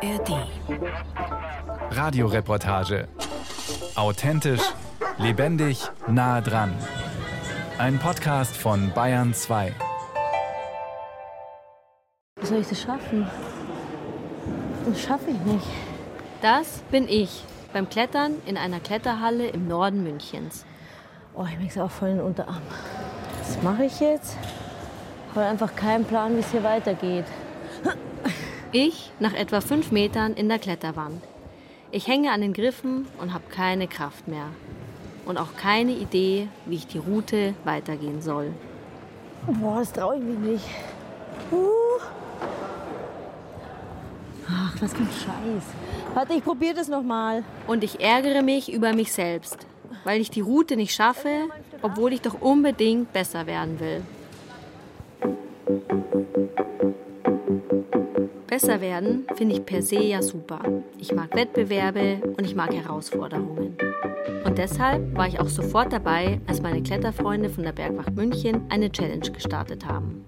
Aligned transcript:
ARD. 0.00 0.46
Radioreportage. 1.90 3.08
Authentisch, 3.96 4.62
lebendig, 5.18 5.90
nah 6.06 6.40
dran. 6.40 6.72
Ein 7.78 7.98
Podcast 7.98 8.56
von 8.56 8.92
Bayern 8.94 9.34
2. 9.34 9.74
Wie 12.40 12.46
soll 12.46 12.58
ich 12.60 12.68
das 12.68 12.80
schaffen? 12.80 13.26
Das 14.86 15.00
schaffe 15.02 15.30
ich 15.30 15.52
nicht. 15.52 15.66
Das 16.42 16.82
bin 16.92 17.08
ich 17.08 17.42
beim 17.72 17.88
Klettern 17.88 18.34
in 18.46 18.56
einer 18.56 18.78
Kletterhalle 18.78 19.48
im 19.48 19.66
Norden 19.66 20.04
Münchens. 20.04 20.64
Oh, 21.34 21.44
ich 21.44 21.58
merke 21.58 21.72
es 21.72 21.78
auch 21.78 21.90
voll 21.90 22.10
in 22.10 22.16
den 22.18 22.26
Unterarm. 22.26 22.62
Was 23.40 23.60
mache 23.64 23.86
ich 23.86 23.98
jetzt? 23.98 24.36
Ich 25.30 25.36
habe 25.36 25.46
einfach 25.46 25.74
keinen 25.74 26.04
Plan, 26.04 26.36
wie 26.36 26.40
es 26.40 26.52
hier 26.52 26.62
weitergeht. 26.62 27.26
Ich 28.72 29.10
nach 29.18 29.32
etwa 29.32 29.62
fünf 29.62 29.92
Metern 29.92 30.34
in 30.34 30.50
der 30.50 30.58
Kletterwand. 30.58 31.22
Ich 31.90 32.06
hänge 32.06 32.32
an 32.32 32.42
den 32.42 32.52
Griffen 32.52 33.06
und 33.18 33.32
habe 33.32 33.44
keine 33.50 33.88
Kraft 33.88 34.28
mehr. 34.28 34.50
Und 35.24 35.38
auch 35.38 35.56
keine 35.56 35.92
Idee, 35.92 36.48
wie 36.66 36.74
ich 36.74 36.86
die 36.86 36.98
Route 36.98 37.54
weitergehen 37.64 38.20
soll. 38.20 38.52
Boah, 39.46 39.78
das 39.78 39.90
traue 39.90 40.18
ich 40.18 40.22
mich 40.22 40.38
nicht. 40.38 40.64
Uh. 41.50 41.66
Ach, 44.50 44.74
was 44.80 44.92
für 44.92 45.02
ein 45.02 45.08
Scheiß. 45.08 45.64
Warte, 46.12 46.34
ich 46.34 46.44
probiere 46.44 46.74
das 46.74 46.88
nochmal. 46.88 47.44
Und 47.66 47.82
ich 47.84 48.00
ärgere 48.00 48.42
mich 48.42 48.70
über 48.70 48.92
mich 48.92 49.14
selbst, 49.14 49.66
weil 50.04 50.20
ich 50.20 50.30
die 50.30 50.42
Route 50.42 50.76
nicht 50.76 50.94
schaffe, 50.94 51.48
obwohl 51.80 52.12
ich 52.12 52.20
doch 52.20 52.38
unbedingt 52.42 53.14
besser 53.14 53.46
werden 53.46 53.80
will. 53.80 54.02
Besser 58.60 58.80
werden 58.80 59.24
finde 59.36 59.54
ich 59.54 59.64
per 59.64 59.82
se 59.82 60.02
ja 60.02 60.20
super. 60.20 60.58
Ich 60.98 61.14
mag 61.14 61.32
Wettbewerbe 61.36 62.16
und 62.36 62.44
ich 62.44 62.56
mag 62.56 62.74
Herausforderungen. 62.74 63.76
Und 64.44 64.58
deshalb 64.58 65.16
war 65.16 65.28
ich 65.28 65.38
auch 65.38 65.46
sofort 65.46 65.92
dabei, 65.92 66.40
als 66.48 66.60
meine 66.60 66.82
Kletterfreunde 66.82 67.50
von 67.50 67.62
der 67.62 67.70
Bergwacht 67.70 68.16
München 68.16 68.62
eine 68.68 68.90
Challenge 68.90 69.30
gestartet 69.30 69.86
haben. 69.86 70.24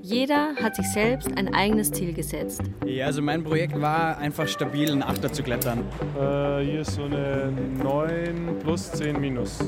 Jeder 0.00 0.54
hat 0.56 0.76
sich 0.76 0.86
selbst 0.94 1.28
ein 1.36 1.52
eigenes 1.52 1.92
Ziel 1.92 2.14
gesetzt. 2.14 2.62
Ja, 2.86 3.04
also 3.04 3.20
mein 3.20 3.44
Projekt 3.44 3.78
war 3.78 4.16
einfach 4.16 4.48
stabil 4.48 4.90
einen 4.90 5.02
Achter 5.02 5.30
zu 5.30 5.42
klettern. 5.42 5.80
Äh, 6.18 6.64
hier 6.64 6.80
ist 6.80 6.94
so 6.94 7.02
eine 7.02 7.52
9 7.82 8.60
plus 8.62 8.92
10 8.92 9.20
minus. 9.20 9.58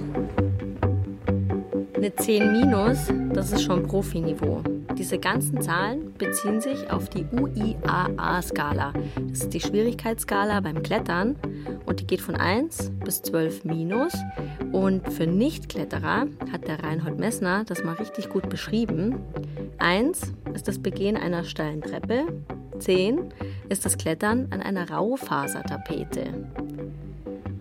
Eine 1.95 2.17
10 2.17 2.51
minus, 2.51 3.13
das 3.35 3.53
ist 3.53 3.65
schon 3.65 3.87
Profiniveau. 3.87 4.63
Diese 5.01 5.19
ganzen 5.19 5.63
Zahlen 5.63 6.13
beziehen 6.19 6.61
sich 6.61 6.91
auf 6.91 7.09
die 7.09 7.25
UIAA-Skala. 7.25 8.93
Das 9.31 9.45
ist 9.45 9.55
die 9.55 9.61
Schwierigkeitsskala 9.61 10.61
beim 10.61 10.83
Klettern 10.83 11.37
und 11.87 12.01
die 12.01 12.07
geht 12.07 12.21
von 12.21 12.35
1 12.37 12.93
bis 13.03 13.23
12 13.23 13.65
minus. 13.65 14.13
Und 14.73 15.11
für 15.11 15.27
Nichtkletterer 15.27 16.27
hat 16.53 16.69
der 16.69 16.85
Reinhold 16.85 17.19
Messner 17.19 17.65
das 17.65 17.83
mal 17.83 17.95
richtig 17.95 18.29
gut 18.29 18.51
beschrieben. 18.51 19.17
1 19.79 20.35
ist 20.53 20.69
das 20.69 20.79
Begehen 20.79 21.17
einer 21.17 21.45
steilen 21.45 21.81
Treppe, 21.81 22.27
10 22.79 23.33
ist 23.71 23.87
das 23.87 23.97
Klettern 23.97 24.49
an 24.51 24.61
einer 24.61 24.91
Raufasertapete. 24.91 26.25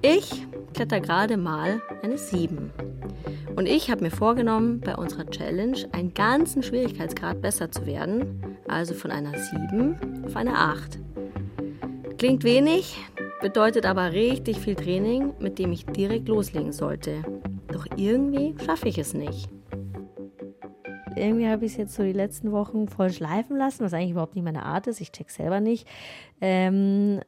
Ich 0.01 0.45
kletter 0.73 0.99
gerade 0.99 1.37
mal 1.37 1.81
eine 2.03 2.17
7. 2.17 2.88
Und 3.59 3.65
ich 3.65 3.91
habe 3.91 4.05
mir 4.05 4.09
vorgenommen, 4.09 4.79
bei 4.79 4.95
unserer 4.95 5.29
Challenge 5.29 5.75
einen 5.91 6.13
ganzen 6.13 6.63
Schwierigkeitsgrad 6.63 7.41
besser 7.41 7.69
zu 7.69 7.85
werden, 7.85 8.41
also 8.69 8.93
von 8.93 9.11
einer 9.11 9.37
7 9.37 10.23
auf 10.25 10.37
eine 10.37 10.53
8. 10.53 10.97
Klingt 12.17 12.45
wenig, 12.45 12.95
bedeutet 13.41 13.85
aber 13.85 14.13
richtig 14.13 14.59
viel 14.59 14.75
Training, 14.75 15.33
mit 15.39 15.59
dem 15.59 15.73
ich 15.73 15.85
direkt 15.85 16.29
loslegen 16.29 16.71
sollte. 16.71 17.21
Doch 17.67 17.85
irgendwie 17.97 18.55
schaffe 18.65 18.87
ich 18.87 18.97
es 18.97 19.13
nicht. 19.13 19.49
Irgendwie 21.17 21.49
habe 21.49 21.65
ich 21.65 21.73
es 21.73 21.77
jetzt 21.77 21.95
so 21.95 22.03
die 22.03 22.13
letzten 22.13 22.53
Wochen 22.53 22.87
voll 22.87 23.11
schleifen 23.11 23.57
lassen, 23.57 23.83
was 23.83 23.93
eigentlich 23.93 24.11
überhaupt 24.11 24.35
nicht 24.35 24.45
meine 24.45 24.63
Art 24.63 24.87
ist. 24.87 25.01
Ich 25.01 25.11
check 25.11 25.29
selber 25.29 25.59
nicht. 25.59 25.85
Ähm, 26.39 27.19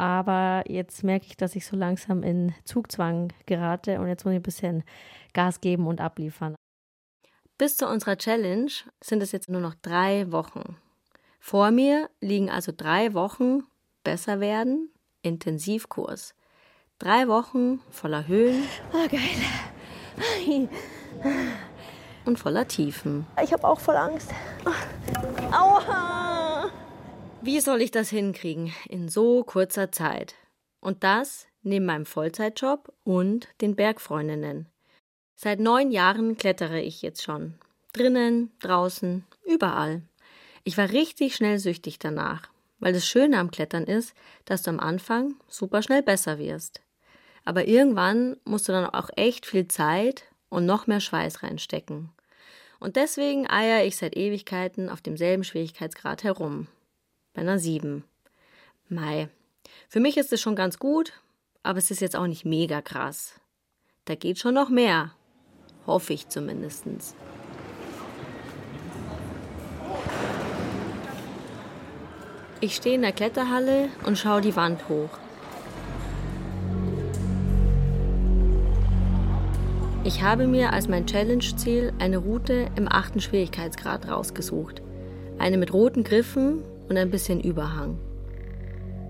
aber 0.00 0.64
jetzt 0.66 1.04
merke 1.04 1.26
ich, 1.26 1.36
dass 1.36 1.54
ich 1.54 1.66
so 1.66 1.76
langsam 1.76 2.22
in 2.22 2.54
Zugzwang 2.64 3.34
gerate 3.44 4.00
und 4.00 4.08
jetzt 4.08 4.24
muss 4.24 4.32
ich 4.32 4.38
ein 4.38 4.42
bisschen 4.42 4.82
Gas 5.34 5.60
geben 5.60 5.86
und 5.86 6.00
abliefern. 6.00 6.54
Bis 7.58 7.76
zu 7.76 7.86
unserer 7.86 8.16
Challenge 8.16 8.70
sind 9.02 9.22
es 9.22 9.30
jetzt 9.32 9.50
nur 9.50 9.60
noch 9.60 9.74
drei 9.74 10.32
Wochen. 10.32 10.78
Vor 11.38 11.70
mir 11.70 12.08
liegen 12.22 12.48
also 12.48 12.72
drei 12.74 13.12
Wochen 13.12 13.64
besser 14.02 14.40
werden, 14.40 14.90
Intensivkurs. 15.20 16.34
Drei 16.98 17.28
Wochen 17.28 17.80
voller 17.90 18.26
Höhen. 18.26 18.62
Ah, 18.94 19.06
geil. 19.06 20.68
Und 22.24 22.38
voller 22.38 22.66
Tiefen. 22.66 23.26
Ich 23.42 23.52
habe 23.52 23.68
auch 23.68 23.80
voll 23.80 23.96
Angst. 23.96 24.30
Aua! 25.52 26.19
Wie 27.42 27.60
soll 27.60 27.80
ich 27.80 27.90
das 27.90 28.10
hinkriegen 28.10 28.74
in 28.86 29.08
so 29.08 29.44
kurzer 29.44 29.90
Zeit? 29.90 30.34
Und 30.80 31.02
das 31.04 31.46
neben 31.62 31.86
meinem 31.86 32.04
Vollzeitjob 32.04 32.92
und 33.02 33.48
den 33.62 33.76
Bergfreundinnen. 33.76 34.66
Seit 35.36 35.58
neun 35.58 35.90
Jahren 35.90 36.36
klettere 36.36 36.82
ich 36.82 37.00
jetzt 37.00 37.22
schon. 37.22 37.54
Drinnen, 37.94 38.50
draußen, 38.60 39.24
überall. 39.46 40.02
Ich 40.64 40.76
war 40.76 40.90
richtig 40.90 41.34
schnell 41.34 41.58
süchtig 41.58 41.98
danach, 41.98 42.42
weil 42.78 42.92
das 42.92 43.06
Schöne 43.06 43.38
am 43.38 43.50
Klettern 43.50 43.84
ist, 43.84 44.14
dass 44.44 44.62
du 44.62 44.70
am 44.70 44.78
Anfang 44.80 45.34
super 45.48 45.82
schnell 45.82 46.02
besser 46.02 46.38
wirst. 46.38 46.82
Aber 47.46 47.66
irgendwann 47.66 48.36
musst 48.44 48.68
du 48.68 48.72
dann 48.72 48.84
auch 48.84 49.08
echt 49.16 49.46
viel 49.46 49.66
Zeit 49.66 50.24
und 50.50 50.66
noch 50.66 50.86
mehr 50.86 51.00
Schweiß 51.00 51.42
reinstecken. 51.42 52.10
Und 52.80 52.96
deswegen 52.96 53.48
eier 53.48 53.82
ich 53.84 53.96
seit 53.96 54.14
Ewigkeiten 54.14 54.90
auf 54.90 55.00
demselben 55.00 55.44
Schwierigkeitsgrad 55.44 56.22
herum. 56.22 56.68
Bei 57.32 57.42
einer 57.42 57.58
7. 57.58 58.02
Mai. 58.88 59.28
Für 59.88 60.00
mich 60.00 60.16
ist 60.16 60.32
es 60.32 60.40
schon 60.40 60.56
ganz 60.56 60.78
gut, 60.80 61.12
aber 61.62 61.78
es 61.78 61.90
ist 61.92 62.00
jetzt 62.00 62.16
auch 62.16 62.26
nicht 62.26 62.44
mega 62.44 62.82
krass. 62.82 63.40
Da 64.04 64.16
geht 64.16 64.38
schon 64.38 64.54
noch 64.54 64.68
mehr. 64.68 65.12
Hoffe 65.86 66.12
ich 66.12 66.28
zumindest. 66.28 66.84
Ich 72.60 72.74
stehe 72.74 72.96
in 72.96 73.02
der 73.02 73.12
Kletterhalle 73.12 73.88
und 74.04 74.18
schaue 74.18 74.40
die 74.40 74.56
Wand 74.56 74.88
hoch. 74.88 75.10
Ich 80.02 80.22
habe 80.22 80.48
mir 80.48 80.72
als 80.72 80.88
mein 80.88 81.06
Challenge-Ziel 81.06 81.92
eine 82.00 82.18
Route 82.18 82.70
im 82.74 82.88
achten 82.90 83.20
Schwierigkeitsgrad 83.20 84.08
rausgesucht. 84.08 84.82
Eine 85.38 85.58
mit 85.58 85.72
roten 85.72 86.02
Griffen 86.02 86.64
und 86.90 86.98
ein 86.98 87.10
bisschen 87.10 87.40
Überhang. 87.40 87.98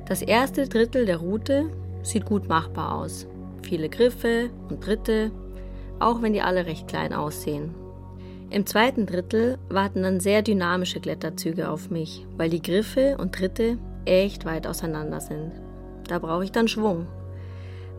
Das 0.06 0.22
erste 0.22 0.68
Drittel 0.68 1.06
der 1.06 1.16
Route 1.16 1.70
sieht 2.02 2.26
gut 2.26 2.48
machbar 2.48 2.94
aus. 2.94 3.26
Viele 3.62 3.88
Griffe 3.88 4.50
und 4.68 4.86
Dritte, 4.86 5.32
auch 5.98 6.22
wenn 6.22 6.32
die 6.32 6.42
alle 6.42 6.66
recht 6.66 6.86
klein 6.86 7.12
aussehen. 7.12 7.74
Im 8.50 8.66
zweiten 8.66 9.06
Drittel 9.06 9.58
warten 9.68 10.02
dann 10.02 10.20
sehr 10.20 10.42
dynamische 10.42 11.00
Kletterzüge 11.00 11.70
auf 11.70 11.90
mich, 11.90 12.26
weil 12.36 12.50
die 12.50 12.62
Griffe 12.62 13.16
und 13.18 13.34
Tritte 13.34 13.78
echt 14.04 14.44
weit 14.44 14.66
auseinander 14.66 15.20
sind. 15.20 15.52
Da 16.08 16.18
brauche 16.18 16.44
ich 16.44 16.52
dann 16.52 16.68
Schwung. 16.68 17.06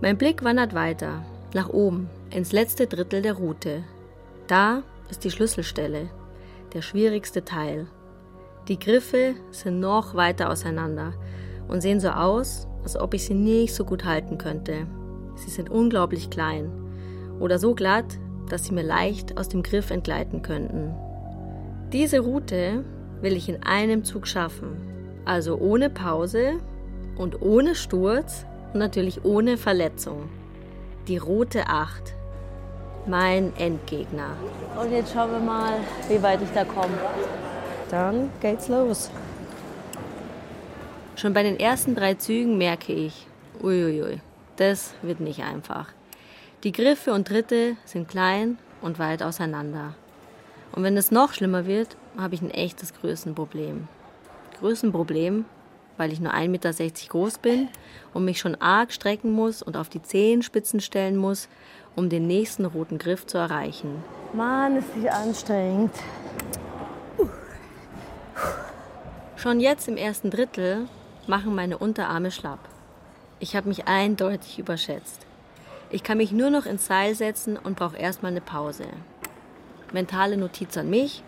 Mein 0.01 0.17
Blick 0.17 0.43
wandert 0.43 0.73
weiter, 0.73 1.23
nach 1.53 1.69
oben, 1.69 2.09
ins 2.29 2.51
letzte 2.51 2.87
Drittel 2.87 3.21
der 3.21 3.33
Route. 3.33 3.83
Da 4.47 4.83
ist 5.09 5.23
die 5.23 5.31
Schlüsselstelle, 5.31 6.09
der 6.73 6.81
schwierigste 6.81 7.45
Teil. 7.45 7.87
Die 8.71 8.79
Griffe 8.79 9.35
sind 9.51 9.81
noch 9.81 10.15
weiter 10.15 10.49
auseinander 10.49 11.11
und 11.67 11.81
sehen 11.81 11.99
so 11.99 12.07
aus, 12.07 12.69
als 12.83 12.95
ob 12.95 13.13
ich 13.13 13.25
sie 13.25 13.33
nicht 13.33 13.75
so 13.75 13.83
gut 13.83 14.05
halten 14.05 14.37
könnte. 14.37 14.87
Sie 15.35 15.49
sind 15.49 15.69
unglaublich 15.69 16.29
klein 16.29 16.71
oder 17.41 17.59
so 17.59 17.75
glatt, 17.75 18.05
dass 18.47 18.63
sie 18.63 18.73
mir 18.73 18.83
leicht 18.83 19.37
aus 19.37 19.49
dem 19.49 19.61
Griff 19.61 19.91
entgleiten 19.91 20.41
könnten. 20.41 20.95
Diese 21.91 22.21
Route 22.21 22.85
will 23.19 23.35
ich 23.35 23.49
in 23.49 23.61
einem 23.61 24.05
Zug 24.05 24.25
schaffen, 24.25 24.77
also 25.25 25.57
ohne 25.57 25.89
Pause 25.89 26.53
und 27.17 27.41
ohne 27.41 27.75
Sturz 27.75 28.45
und 28.71 28.79
natürlich 28.79 29.25
ohne 29.25 29.57
Verletzung. 29.57 30.29
Die 31.09 31.17
Route 31.17 31.67
8. 31.67 32.15
Mein 33.05 33.51
Endgegner. 33.57 34.37
Und 34.81 34.93
jetzt 34.93 35.11
schauen 35.11 35.31
wir 35.31 35.39
mal, 35.39 35.73
wie 36.07 36.23
weit 36.23 36.41
ich 36.41 36.51
da 36.53 36.63
komme. 36.63 36.93
Dann 37.91 38.29
geht's 38.39 38.69
los. 38.69 39.11
Schon 41.17 41.33
bei 41.33 41.43
den 41.43 41.59
ersten 41.59 41.93
drei 41.93 42.13
Zügen 42.13 42.57
merke 42.57 42.93
ich, 42.93 43.27
uiuiui, 43.61 44.21
das 44.55 44.93
wird 45.01 45.19
nicht 45.19 45.43
einfach. 45.43 45.89
Die 46.63 46.71
Griffe 46.71 47.13
und 47.13 47.27
Tritte 47.27 47.75
sind 47.83 48.07
klein 48.07 48.57
und 48.81 48.97
weit 48.97 49.21
auseinander. 49.21 49.93
Und 50.71 50.83
wenn 50.83 50.95
es 50.95 51.11
noch 51.11 51.33
schlimmer 51.33 51.65
wird, 51.65 51.97
habe 52.17 52.33
ich 52.33 52.41
ein 52.41 52.49
echtes 52.49 52.93
Größenproblem. 52.93 53.89
Größenproblem, 54.59 55.43
weil 55.97 56.13
ich 56.13 56.21
nur 56.21 56.33
1,60 56.33 56.47
Meter 56.47 56.71
groß 57.09 57.39
bin 57.39 57.67
und 58.13 58.23
mich 58.23 58.39
schon 58.39 58.55
arg 58.55 58.93
strecken 58.93 59.33
muss 59.33 59.61
und 59.61 59.75
auf 59.75 59.89
die 59.89 60.01
Zehenspitzen 60.01 60.79
stellen 60.79 61.17
muss, 61.17 61.49
um 61.95 62.07
den 62.07 62.25
nächsten 62.25 62.63
roten 62.63 62.97
Griff 62.97 63.27
zu 63.27 63.37
erreichen. 63.37 64.01
Mann, 64.33 64.77
ist 64.77 64.87
die 64.95 65.09
anstrengend. 65.09 65.91
Schon 69.41 69.59
jetzt 69.59 69.87
im 69.87 69.97
ersten 69.97 70.29
Drittel 70.29 70.87
machen 71.25 71.55
meine 71.55 71.79
Unterarme 71.79 72.29
schlapp. 72.29 72.59
Ich 73.39 73.55
habe 73.55 73.69
mich 73.69 73.87
eindeutig 73.87 74.59
überschätzt. 74.59 75.25
Ich 75.89 76.03
kann 76.03 76.19
mich 76.19 76.31
nur 76.31 76.51
noch 76.51 76.67
ins 76.67 76.85
Seil 76.85 77.15
setzen 77.15 77.57
und 77.57 77.75
brauche 77.75 77.97
erstmal 77.97 78.33
eine 78.33 78.41
Pause. 78.41 78.85
Mentale 79.93 80.37
Notiz 80.37 80.77
an 80.77 80.91
mich, 80.91 81.23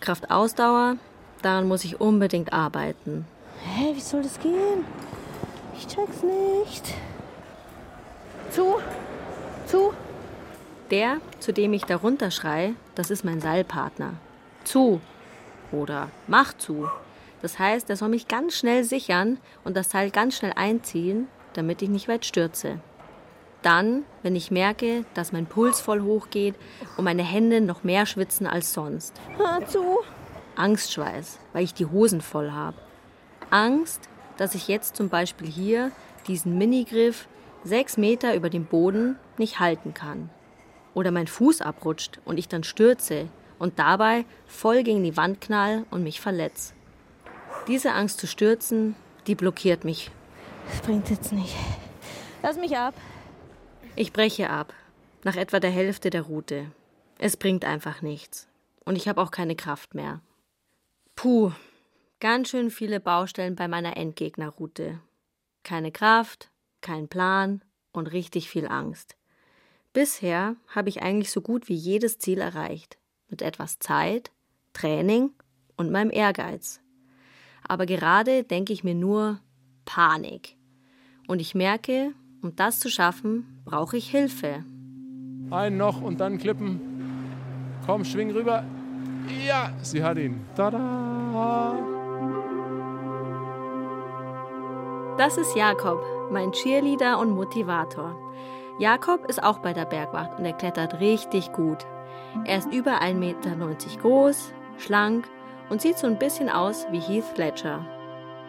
Kraftausdauer, 0.00 0.96
daran 1.40 1.66
muss 1.66 1.84
ich 1.84 1.98
unbedingt 1.98 2.52
arbeiten. 2.52 3.24
Hä, 3.64 3.94
wie 3.94 4.00
soll 4.00 4.22
das 4.22 4.38
gehen? 4.38 4.84
Ich 5.78 5.86
check's 5.86 6.22
nicht. 6.22 6.92
Zu, 8.50 8.80
zu. 9.66 9.94
Der, 10.90 11.22
zu 11.38 11.54
dem 11.54 11.72
ich 11.72 11.86
darunter 11.86 12.30
schrei, 12.30 12.74
das 12.94 13.10
ist 13.10 13.24
mein 13.24 13.40
Seilpartner. 13.40 14.12
Zu 14.64 15.00
oder 15.72 16.10
mach 16.26 16.52
zu. 16.58 16.90
Das 17.42 17.58
heißt, 17.58 17.88
er 17.90 17.96
soll 17.96 18.08
mich 18.08 18.28
ganz 18.28 18.56
schnell 18.56 18.84
sichern 18.84 19.38
und 19.64 19.76
das 19.76 19.90
Seil 19.90 20.10
ganz 20.10 20.36
schnell 20.36 20.52
einziehen, 20.54 21.28
damit 21.54 21.82
ich 21.82 21.88
nicht 21.88 22.08
weit 22.08 22.24
stürze. 22.24 22.80
Dann, 23.62 24.04
wenn 24.22 24.36
ich 24.36 24.50
merke, 24.50 25.04
dass 25.14 25.32
mein 25.32 25.46
Puls 25.46 25.80
voll 25.80 26.02
hochgeht 26.02 26.54
und 26.96 27.04
meine 27.04 27.22
Hände 27.22 27.60
noch 27.60 27.84
mehr 27.84 28.06
schwitzen 28.06 28.46
als 28.46 28.72
sonst. 28.72 29.20
Ah, 29.38 29.64
zu. 29.66 29.98
Angstschweiß, 30.56 31.38
weil 31.52 31.64
ich 31.64 31.74
die 31.74 31.86
Hosen 31.86 32.20
voll 32.20 32.52
habe. 32.52 32.76
Angst, 33.50 34.08
dass 34.36 34.54
ich 34.54 34.68
jetzt 34.68 34.96
zum 34.96 35.08
Beispiel 35.08 35.48
hier 35.48 35.92
diesen 36.26 36.56
Minigriff 36.56 37.28
sechs 37.64 37.96
Meter 37.96 38.34
über 38.34 38.48
dem 38.48 38.64
Boden 38.64 39.16
nicht 39.36 39.60
halten 39.60 39.92
kann. 39.92 40.30
Oder 40.94 41.10
mein 41.10 41.26
Fuß 41.26 41.60
abrutscht 41.60 42.20
und 42.24 42.38
ich 42.38 42.48
dann 42.48 42.64
stürze 42.64 43.28
und 43.58 43.78
dabei 43.78 44.24
voll 44.46 44.82
gegen 44.82 45.04
die 45.04 45.16
Wand 45.16 45.40
knall 45.40 45.84
und 45.90 46.02
mich 46.02 46.20
verletze. 46.20 46.72
Diese 47.66 47.92
Angst 47.92 48.18
zu 48.18 48.26
stürzen, 48.26 48.96
die 49.26 49.34
blockiert 49.34 49.84
mich. 49.84 50.10
Das 50.68 50.80
bringt 50.80 51.10
jetzt 51.10 51.32
nicht. 51.32 51.54
Lass 52.42 52.56
mich 52.56 52.76
ab. 52.76 52.94
Ich 53.96 54.12
breche 54.12 54.50
ab, 54.50 54.72
nach 55.24 55.36
etwa 55.36 55.60
der 55.60 55.70
Hälfte 55.70 56.10
der 56.10 56.22
Route. 56.22 56.70
Es 57.18 57.36
bringt 57.36 57.64
einfach 57.64 58.02
nichts. 58.02 58.48
Und 58.84 58.96
ich 58.96 59.08
habe 59.08 59.20
auch 59.20 59.30
keine 59.30 59.56
Kraft 59.56 59.94
mehr. 59.94 60.20
Puh, 61.16 61.52
ganz 62.18 62.48
schön 62.48 62.70
viele 62.70 62.98
Baustellen 62.98 63.56
bei 63.56 63.68
meiner 63.68 63.96
Endgegnerroute. 63.96 65.00
Keine 65.62 65.92
Kraft, 65.92 66.50
kein 66.80 67.08
Plan 67.08 67.62
und 67.92 68.06
richtig 68.06 68.48
viel 68.48 68.66
Angst. 68.66 69.16
Bisher 69.92 70.56
habe 70.68 70.88
ich 70.88 71.02
eigentlich 71.02 71.30
so 71.30 71.42
gut 71.42 71.68
wie 71.68 71.74
jedes 71.74 72.18
Ziel 72.18 72.38
erreicht. 72.38 72.96
Mit 73.28 73.42
etwas 73.42 73.78
Zeit, 73.80 74.30
Training 74.72 75.30
und 75.76 75.90
meinem 75.90 76.10
Ehrgeiz. 76.10 76.80
Aber 77.70 77.86
gerade 77.86 78.42
denke 78.42 78.72
ich 78.72 78.82
mir 78.82 78.96
nur 78.96 79.38
Panik. 79.84 80.56
Und 81.28 81.40
ich 81.40 81.54
merke, 81.54 82.12
um 82.42 82.56
das 82.56 82.80
zu 82.80 82.90
schaffen, 82.90 83.62
brauche 83.64 83.96
ich 83.96 84.10
Hilfe. 84.10 84.64
Einen 85.52 85.76
noch 85.76 86.02
und 86.02 86.18
dann 86.18 86.38
klippen. 86.38 86.80
Komm, 87.86 88.04
schwing 88.04 88.32
rüber. 88.32 88.64
Ja, 89.46 89.72
sie 89.82 90.02
hat 90.02 90.18
ihn. 90.18 90.40
Tada! 90.56 91.78
Das 95.16 95.36
ist 95.36 95.54
Jakob, 95.54 96.04
mein 96.32 96.50
Cheerleader 96.50 97.20
und 97.20 97.30
Motivator. 97.30 98.16
Jakob 98.80 99.26
ist 99.26 99.44
auch 99.44 99.60
bei 99.60 99.72
der 99.72 99.84
Bergwacht 99.84 100.40
und 100.40 100.44
er 100.44 100.54
klettert 100.54 100.98
richtig 100.98 101.52
gut. 101.52 101.86
Er 102.46 102.58
ist 102.58 102.74
über 102.74 103.00
1,90 103.00 103.14
Meter 103.14 103.56
groß, 104.00 104.52
schlank 104.76 105.28
und 105.70 105.80
sieht 105.80 105.96
so 105.96 106.06
ein 106.06 106.18
bisschen 106.18 106.50
aus 106.50 106.86
wie 106.90 107.00
Heath 107.00 107.38
Ledger. 107.38 107.84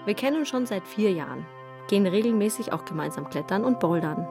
Wir 0.06 0.15
kennen 0.15 0.38
uns 0.38 0.50
schon 0.50 0.65
seit 0.65 0.85
vier 0.85 1.12
Jahren 1.12 1.45
gehen 1.91 2.07
regelmäßig 2.07 2.73
auch 2.73 2.85
gemeinsam 2.85 3.29
klettern 3.29 3.65
und 3.65 3.79
bouldern. 3.79 4.25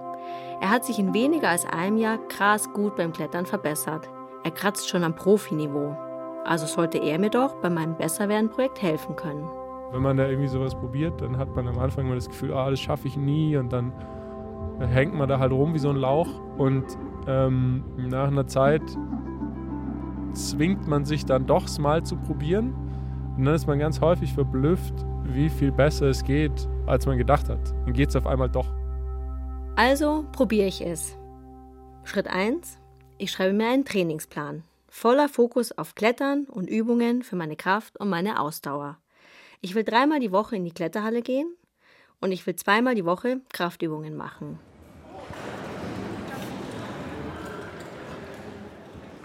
Er 0.60 0.70
hat 0.70 0.84
sich 0.84 0.98
in 0.98 1.14
weniger 1.14 1.50
als 1.50 1.66
einem 1.66 1.98
Jahr 1.98 2.18
krass 2.28 2.72
gut 2.72 2.96
beim 2.96 3.12
Klettern 3.12 3.46
verbessert. 3.46 4.08
Er 4.44 4.50
kratzt 4.50 4.88
schon 4.88 5.04
am 5.04 5.14
Profiniveau. 5.14 5.94
Also 6.44 6.66
sollte 6.66 6.98
er 6.98 7.18
mir 7.18 7.28
doch 7.28 7.56
bei 7.56 7.68
meinem 7.68 7.96
Besserwerden-Projekt 7.96 8.80
helfen 8.80 9.14
können. 9.14 9.46
Wenn 9.92 10.02
man 10.02 10.16
da 10.16 10.26
irgendwie 10.26 10.48
sowas 10.48 10.74
probiert, 10.74 11.20
dann 11.20 11.36
hat 11.36 11.54
man 11.54 11.68
am 11.68 11.78
Anfang 11.78 12.06
immer 12.06 12.14
das 12.14 12.28
Gefühl, 12.28 12.54
ah, 12.54 12.70
das 12.70 12.80
schaffe 12.80 13.08
ich 13.08 13.16
nie 13.16 13.56
und 13.56 13.72
dann 13.72 13.92
hängt 14.78 15.14
man 15.14 15.28
da 15.28 15.38
halt 15.38 15.52
rum 15.52 15.74
wie 15.74 15.78
so 15.78 15.90
ein 15.90 15.96
Lauch 15.96 16.28
und 16.56 16.84
ähm, 17.26 17.84
nach 17.98 18.28
einer 18.28 18.46
Zeit 18.46 18.82
zwingt 20.34 20.86
man 20.86 21.04
sich 21.04 21.24
dann 21.24 21.46
doch 21.46 21.66
mal 21.78 22.04
zu 22.04 22.16
probieren 22.16 22.74
und 23.36 23.44
dann 23.44 23.54
ist 23.54 23.66
man 23.66 23.78
ganz 23.78 24.00
häufig 24.00 24.32
verblüfft, 24.32 24.94
wie 25.24 25.48
viel 25.48 25.72
besser 25.72 26.06
es 26.06 26.24
geht, 26.24 26.68
als 26.86 27.06
man 27.06 27.18
gedacht 27.18 27.48
hat. 27.48 27.72
Dann 27.84 27.92
geht 27.92 28.10
es 28.10 28.16
auf 28.16 28.26
einmal 28.26 28.48
doch. 28.48 28.72
Also 29.76 30.24
probiere 30.32 30.66
ich 30.66 30.80
es. 30.84 31.16
Schritt 32.04 32.26
1. 32.28 32.78
Ich 33.18 33.30
schreibe 33.30 33.52
mir 33.54 33.68
einen 33.68 33.84
Trainingsplan. 33.84 34.64
Voller 34.88 35.28
Fokus 35.28 35.72
auf 35.72 35.94
Klettern 35.94 36.44
und 36.44 36.68
Übungen 36.68 37.22
für 37.22 37.36
meine 37.36 37.56
Kraft 37.56 37.98
und 37.98 38.08
meine 38.08 38.40
Ausdauer. 38.40 38.98
Ich 39.60 39.74
will 39.74 39.84
dreimal 39.84 40.20
die 40.20 40.32
Woche 40.32 40.56
in 40.56 40.64
die 40.64 40.72
Kletterhalle 40.72 41.22
gehen 41.22 41.54
und 42.20 42.32
ich 42.32 42.46
will 42.46 42.56
zweimal 42.56 42.94
die 42.94 43.04
Woche 43.04 43.40
Kraftübungen 43.52 44.16
machen. 44.16 44.58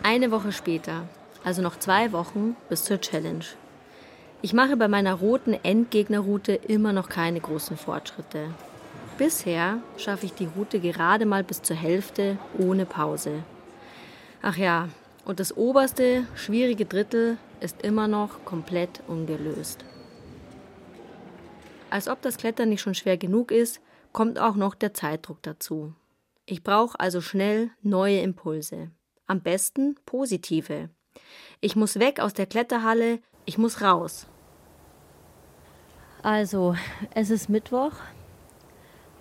Eine 0.07 0.30
Woche 0.30 0.52
später, 0.52 1.10
also 1.44 1.63
noch 1.63 1.80
zwei 1.80 2.12
Wochen 2.12 2.56
bis 2.69 2.84
zur 2.84 3.02
Challenge. 3.02 3.44
Ich 4.44 4.54
mache 4.54 4.78
bei 4.78 4.88
meiner 4.88 5.16
roten 5.16 5.56
Endgegnerroute 5.56 6.54
immer 6.54 6.94
noch 6.94 7.10
keine 7.10 7.40
großen 7.40 7.75
Fortschritte. 7.75 8.54
Bisher 9.18 9.80
schaffe 9.98 10.28
ich 10.28 10.34
die 10.36 10.46
Route 10.46 10.80
gerade 10.80 11.25
mal 11.25 11.44
bis 11.44 11.63
zur 11.63 11.75
Hälfte 11.75 12.38
ohne 12.60 12.86
Pause. 12.86 13.42
Ach 14.44 14.56
ja, 14.57 14.90
und 15.25 15.40
das 15.40 15.57
oberste, 15.57 16.28
schwierige 16.36 16.86
Drittel 16.86 17.40
ist 17.60 17.81
immer 17.81 18.07
noch 18.07 18.46
komplett 18.46 19.02
ungelöst. 19.07 19.86
Als 21.90 22.07
ob 22.07 22.21
das 22.21 22.38
Klettern 22.38 22.69
nicht 22.69 22.81
schon 22.81 22.94
schwer 22.94 23.18
genug 23.18 23.50
ist, 23.50 23.81
kommt 24.12 24.38
auch 24.38 24.56
noch 24.56 24.76
der 24.76 24.94
Zeitdruck 24.94 25.42
dazu. 25.42 25.95
Ich 26.45 26.62
brauche 26.62 27.00
also 27.00 27.21
schnell 27.21 27.71
neue 27.81 28.19
Impulse. 28.19 28.92
Am 29.27 29.41
besten 29.41 29.95
positive. 30.05 30.89
Ich 31.59 31.75
muss 31.75 31.97
weg 31.97 32.19
aus 32.19 32.35
der 32.35 32.45
Kletterhalle, 32.45 33.17
ich 33.45 33.57
muss 33.57 33.81
raus. 33.81 34.27
Also, 36.21 36.75
es 37.15 37.31
ist 37.31 37.49
Mittwoch. 37.49 37.94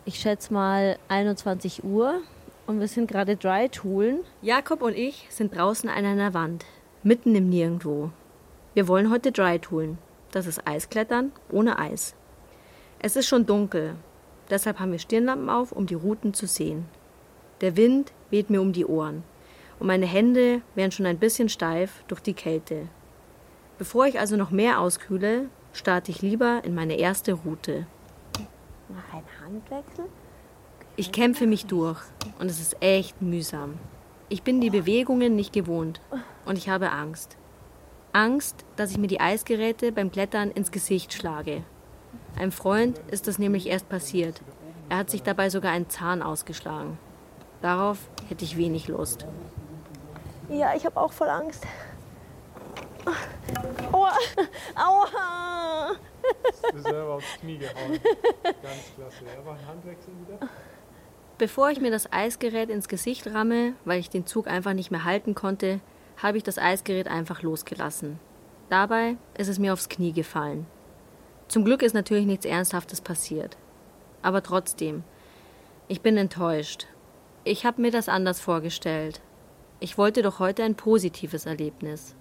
Ich 0.04 0.16
schätze 0.16 0.52
mal 0.52 0.98
21 1.08 1.84
Uhr 1.84 2.20
und 2.66 2.80
wir 2.80 2.88
sind 2.88 3.10
gerade 3.10 3.36
dry 3.36 3.70
toolen. 3.70 4.20
Jakob 4.42 4.82
und 4.82 4.94
ich 4.94 5.26
sind 5.30 5.56
draußen 5.56 5.88
an 5.88 6.04
einer 6.04 6.34
Wand, 6.34 6.66
mitten 7.02 7.34
im 7.34 7.48
Nirgendwo. 7.48 8.10
Wir 8.74 8.88
wollen 8.88 9.10
heute 9.10 9.32
dry 9.32 9.58
toolen. 9.58 9.96
Das 10.32 10.46
ist 10.46 10.66
Eisklettern 10.66 11.32
ohne 11.50 11.78
Eis. 11.78 12.14
Es 12.98 13.16
ist 13.16 13.26
schon 13.26 13.46
dunkel, 13.46 13.94
deshalb 14.50 14.80
haben 14.80 14.92
wir 14.92 14.98
Stirnlampen 14.98 15.48
auf, 15.48 15.72
um 15.72 15.86
die 15.86 15.94
Routen 15.94 16.34
zu 16.34 16.46
sehen. 16.46 16.84
Der 17.62 17.78
Wind 17.78 18.12
weht 18.28 18.50
mir 18.50 18.60
um 18.60 18.74
die 18.74 18.84
Ohren 18.84 19.24
und 19.78 19.86
meine 19.86 20.06
Hände 20.06 20.62
werden 20.74 20.92
schon 20.92 21.06
ein 21.06 21.18
bisschen 21.18 21.48
steif 21.48 22.04
durch 22.08 22.20
die 22.20 22.34
Kälte. 22.34 22.88
Bevor 23.78 24.06
ich 24.06 24.18
also 24.18 24.36
noch 24.36 24.50
mehr 24.50 24.80
auskühle, 24.80 25.48
starte 25.72 26.10
ich 26.10 26.22
lieber 26.22 26.62
in 26.64 26.74
meine 26.74 26.96
erste 26.96 27.32
Route. 27.32 27.86
Mach 28.88 29.14
einen 29.14 29.26
Handwechsel. 29.44 30.04
Ich 30.96 31.10
kämpfe 31.10 31.46
mich 31.46 31.66
durch 31.66 32.00
und 32.38 32.48
es 32.48 32.60
ist 32.60 32.76
echt 32.80 33.20
mühsam. 33.20 33.74
Ich 34.28 34.42
bin 34.42 34.60
die 34.60 34.70
Bewegungen 34.70 35.34
nicht 35.34 35.52
gewohnt 35.52 36.00
und 36.44 36.56
ich 36.56 36.68
habe 36.68 36.92
Angst. 36.92 37.36
Angst, 38.12 38.64
dass 38.76 38.92
ich 38.92 38.98
mir 38.98 39.08
die 39.08 39.20
Eisgeräte 39.20 39.90
beim 39.90 40.12
Klettern 40.12 40.52
ins 40.52 40.70
Gesicht 40.70 41.12
schlage. 41.12 41.64
Einem 42.38 42.52
Freund 42.52 43.00
ist 43.10 43.26
das 43.26 43.38
nämlich 43.38 43.66
erst 43.66 43.88
passiert. 43.88 44.40
Er 44.88 44.98
hat 44.98 45.10
sich 45.10 45.22
dabei 45.22 45.50
sogar 45.50 45.72
einen 45.72 45.90
Zahn 45.90 46.22
ausgeschlagen. 46.22 46.98
Darauf 47.60 47.98
hätte 48.28 48.44
ich 48.44 48.56
wenig 48.56 48.88
Lust. 48.88 49.26
Ja, 50.48 50.74
ich 50.74 50.84
habe 50.84 51.00
auch 51.00 51.12
voll 51.12 51.28
Angst. 51.28 51.66
Aua! 53.92 54.12
Aua! 54.74 55.92
Du 56.72 56.78
selber 56.78 57.14
aufs 57.14 57.38
Knie 57.40 57.58
gehauen. 57.58 57.98
Ganz 58.42 58.94
klasse. 58.96 59.24
Aber 59.38 59.58
Handwechsel 59.66 60.12
wieder. 60.20 60.48
Bevor 61.38 61.70
ich 61.70 61.80
mir 61.80 61.90
das 61.90 62.12
Eisgerät 62.12 62.70
ins 62.70 62.88
Gesicht 62.88 63.26
ramme, 63.26 63.74
weil 63.84 64.00
ich 64.00 64.08
den 64.10 64.26
Zug 64.26 64.46
einfach 64.46 64.72
nicht 64.72 64.90
mehr 64.90 65.04
halten 65.04 65.34
konnte, 65.34 65.80
habe 66.16 66.38
ich 66.38 66.44
das 66.44 66.58
Eisgerät 66.58 67.08
einfach 67.08 67.42
losgelassen. 67.42 68.20
Dabei 68.70 69.16
ist 69.36 69.48
es 69.48 69.58
mir 69.58 69.72
aufs 69.72 69.88
Knie 69.88 70.12
gefallen. 70.12 70.66
Zum 71.48 71.64
Glück 71.64 71.82
ist 71.82 71.92
natürlich 71.92 72.26
nichts 72.26 72.46
Ernsthaftes 72.46 73.00
passiert. 73.00 73.56
Aber 74.22 74.42
trotzdem, 74.42 75.04
ich 75.88 76.00
bin 76.00 76.16
enttäuscht. 76.16 76.86
Ich 77.42 77.66
habe 77.66 77.82
mir 77.82 77.90
das 77.90 78.08
anders 78.08 78.40
vorgestellt. 78.40 79.20
Ich 79.80 79.98
wollte 79.98 80.22
doch 80.22 80.38
heute 80.38 80.62
ein 80.62 80.76
positives 80.76 81.46
Erlebnis. 81.46 82.14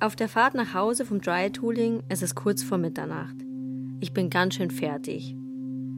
Auf 0.00 0.16
der 0.16 0.28
Fahrt 0.28 0.54
nach 0.54 0.74
Hause 0.74 1.06
vom 1.06 1.20
Dry 1.20 1.50
Tooling 1.50 2.02
ist 2.08 2.22
es 2.22 2.34
kurz 2.34 2.62
vor 2.64 2.78
Mitternacht. 2.78 3.36
Ich 4.00 4.12
bin 4.12 4.28
ganz 4.28 4.56
schön 4.56 4.70
fertig. 4.70 5.36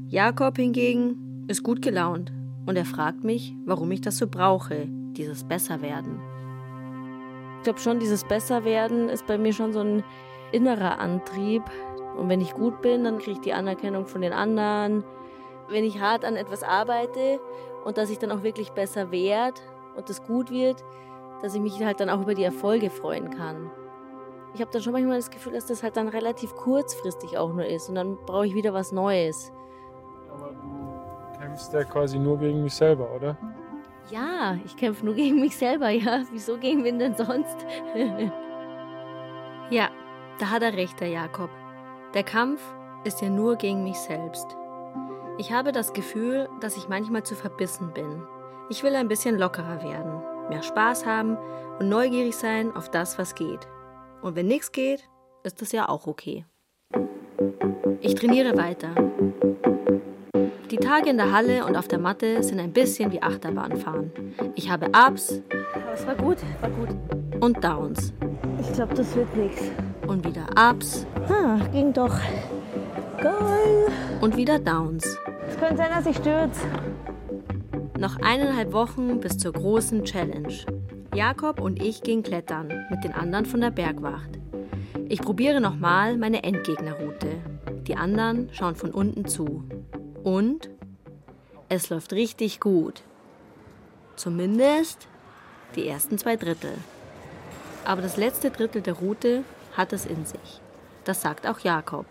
Jakob 0.06 0.56
hingegen 0.56 1.46
ist 1.48 1.62
gut 1.62 1.80
gelaunt 1.80 2.30
und 2.66 2.76
er 2.76 2.84
fragt 2.84 3.24
mich, 3.24 3.54
warum 3.64 3.90
ich 3.90 4.02
das 4.02 4.18
so 4.18 4.28
brauche, 4.28 4.86
dieses 5.16 5.44
Besserwerden. 5.44 6.20
Ich 7.56 7.64
glaube 7.64 7.80
schon, 7.80 7.98
dieses 7.98 8.24
Besserwerden 8.24 9.08
ist 9.08 9.26
bei 9.26 9.38
mir 9.38 9.54
schon 9.54 9.72
so 9.72 9.80
ein 9.80 10.04
innerer 10.52 10.98
Antrieb. 10.98 11.62
Und 12.18 12.28
wenn 12.28 12.42
ich 12.42 12.52
gut 12.52 12.82
bin, 12.82 13.04
dann 13.04 13.18
kriege 13.18 13.32
ich 13.32 13.40
die 13.40 13.54
Anerkennung 13.54 14.06
von 14.06 14.20
den 14.20 14.32
anderen. 14.32 15.04
Wenn 15.68 15.84
ich 15.84 16.00
hart 16.00 16.24
an 16.24 16.36
etwas 16.36 16.62
arbeite 16.62 17.40
und 17.84 17.96
dass 17.96 18.10
ich 18.10 18.18
dann 18.18 18.30
auch 18.30 18.42
wirklich 18.42 18.70
besser 18.70 19.10
werde 19.10 19.60
und 19.96 20.08
es 20.10 20.22
gut 20.22 20.50
wird, 20.50 20.84
dass 21.42 21.54
ich 21.54 21.60
mich 21.60 21.82
halt 21.82 22.00
dann 22.00 22.10
auch 22.10 22.20
über 22.20 22.34
die 22.34 22.44
Erfolge 22.44 22.90
freuen 22.90 23.30
kann. 23.30 23.70
Ich 24.54 24.60
habe 24.60 24.70
dann 24.70 24.82
schon 24.82 24.92
manchmal 24.92 25.16
das 25.16 25.30
Gefühl, 25.30 25.52
dass 25.52 25.66
das 25.66 25.82
halt 25.82 25.96
dann 25.96 26.08
relativ 26.08 26.54
kurzfristig 26.54 27.36
auch 27.36 27.52
nur 27.52 27.66
ist 27.66 27.88
und 27.88 27.94
dann 27.96 28.16
brauche 28.24 28.46
ich 28.46 28.54
wieder 28.54 28.72
was 28.72 28.92
Neues. 28.92 29.52
Aber 30.32 30.52
du 30.52 31.38
kämpfst 31.38 31.72
ja 31.72 31.84
quasi 31.84 32.18
nur 32.18 32.38
gegen 32.38 32.62
mich 32.62 32.74
selber, 32.74 33.08
oder? 33.14 33.36
Ja, 34.10 34.56
ich 34.64 34.76
kämpfe 34.76 35.04
nur 35.04 35.14
gegen 35.14 35.40
mich 35.40 35.56
selber, 35.56 35.90
ja. 35.90 36.22
Wieso 36.32 36.56
gegen 36.56 36.84
wen 36.84 36.98
denn 36.98 37.16
sonst? 37.16 37.66
ja, 39.70 39.90
da 40.38 40.50
hat 40.50 40.62
er 40.62 40.74
recht, 40.74 41.00
der 41.00 41.08
Jakob. 41.08 41.50
Der 42.14 42.22
Kampf 42.22 42.62
ist 43.04 43.20
ja 43.20 43.28
nur 43.28 43.56
gegen 43.56 43.84
mich 43.84 43.98
selbst. 43.98 44.56
Ich 45.38 45.52
habe 45.52 45.72
das 45.72 45.92
Gefühl, 45.92 46.48
dass 46.60 46.76
ich 46.76 46.88
manchmal 46.88 47.24
zu 47.24 47.34
verbissen 47.34 47.92
bin. 47.92 48.22
Ich 48.68 48.82
will 48.82 48.96
ein 48.96 49.06
bisschen 49.06 49.38
lockerer 49.38 49.80
werden, 49.84 50.48
mehr 50.48 50.62
Spaß 50.62 51.06
haben 51.06 51.38
und 51.78 51.88
neugierig 51.88 52.34
sein 52.34 52.74
auf 52.74 52.90
das, 52.90 53.16
was 53.16 53.36
geht. 53.36 53.60
Und 54.22 54.34
wenn 54.34 54.48
nichts 54.48 54.72
geht, 54.72 55.08
ist 55.44 55.62
das 55.62 55.70
ja 55.70 55.88
auch 55.88 56.08
okay. 56.08 56.44
Ich 58.00 58.16
trainiere 58.16 58.56
weiter. 58.56 58.88
Die 60.72 60.78
Tage 60.78 61.10
in 61.10 61.16
der 61.16 61.30
Halle 61.30 61.64
und 61.64 61.76
auf 61.76 61.86
der 61.86 62.00
Matte 62.00 62.42
sind 62.42 62.58
ein 62.58 62.72
bisschen 62.72 63.12
wie 63.12 63.22
Achterbahnfahren. 63.22 64.10
Ich 64.56 64.68
habe 64.68 64.86
Ups. 64.88 65.40
Aber 65.74 65.92
es 65.94 66.04
war 66.04 66.16
gut, 66.16 66.38
war 66.60 66.70
gut. 66.70 66.88
Und 67.40 67.62
Downs. 67.62 68.12
Ich 68.60 68.72
glaube, 68.72 68.94
das 68.94 69.14
wird 69.14 69.34
nichts. 69.36 69.62
Und 70.08 70.26
wieder 70.26 70.46
Ups. 70.70 71.06
Ah, 71.28 71.58
ging 71.70 71.92
doch. 71.92 72.18
Geil. 73.22 73.86
Und 74.20 74.36
wieder 74.36 74.58
Downs. 74.58 75.18
Es 75.48 75.56
könnte 75.56 75.76
sein, 75.76 75.90
dass 75.94 76.06
ich 76.06 76.16
stürze. 76.16 76.66
Noch 77.98 78.16
eineinhalb 78.16 78.72
Wochen 78.72 79.20
bis 79.20 79.38
zur 79.38 79.52
großen 79.52 80.04
Challenge. 80.04 80.54
Jakob 81.14 81.60
und 81.60 81.82
ich 81.82 82.02
gehen 82.02 82.22
klettern 82.22 82.86
mit 82.90 83.04
den 83.04 83.12
anderen 83.12 83.46
von 83.46 83.62
der 83.62 83.70
Bergwacht. 83.70 84.38
Ich 85.08 85.22
probiere 85.22 85.62
nochmal 85.62 86.18
meine 86.18 86.42
Endgegnerroute. 86.42 87.38
Die 87.86 87.96
anderen 87.96 88.50
schauen 88.52 88.74
von 88.74 88.90
unten 88.90 89.24
zu. 89.24 89.64
Und 90.22 90.68
es 91.70 91.88
läuft 91.88 92.12
richtig 92.12 92.60
gut. 92.60 93.02
Zumindest 94.16 95.08
die 95.74 95.88
ersten 95.88 96.18
zwei 96.18 96.36
Drittel. 96.36 96.74
Aber 97.86 98.02
das 98.02 98.18
letzte 98.18 98.50
Drittel 98.50 98.82
der 98.82 98.94
Route 98.94 99.42
hat 99.74 99.94
es 99.94 100.04
in 100.04 100.26
sich. 100.26 100.60
Das 101.04 101.22
sagt 101.22 101.46
auch 101.46 101.60
Jakob. 101.60 102.04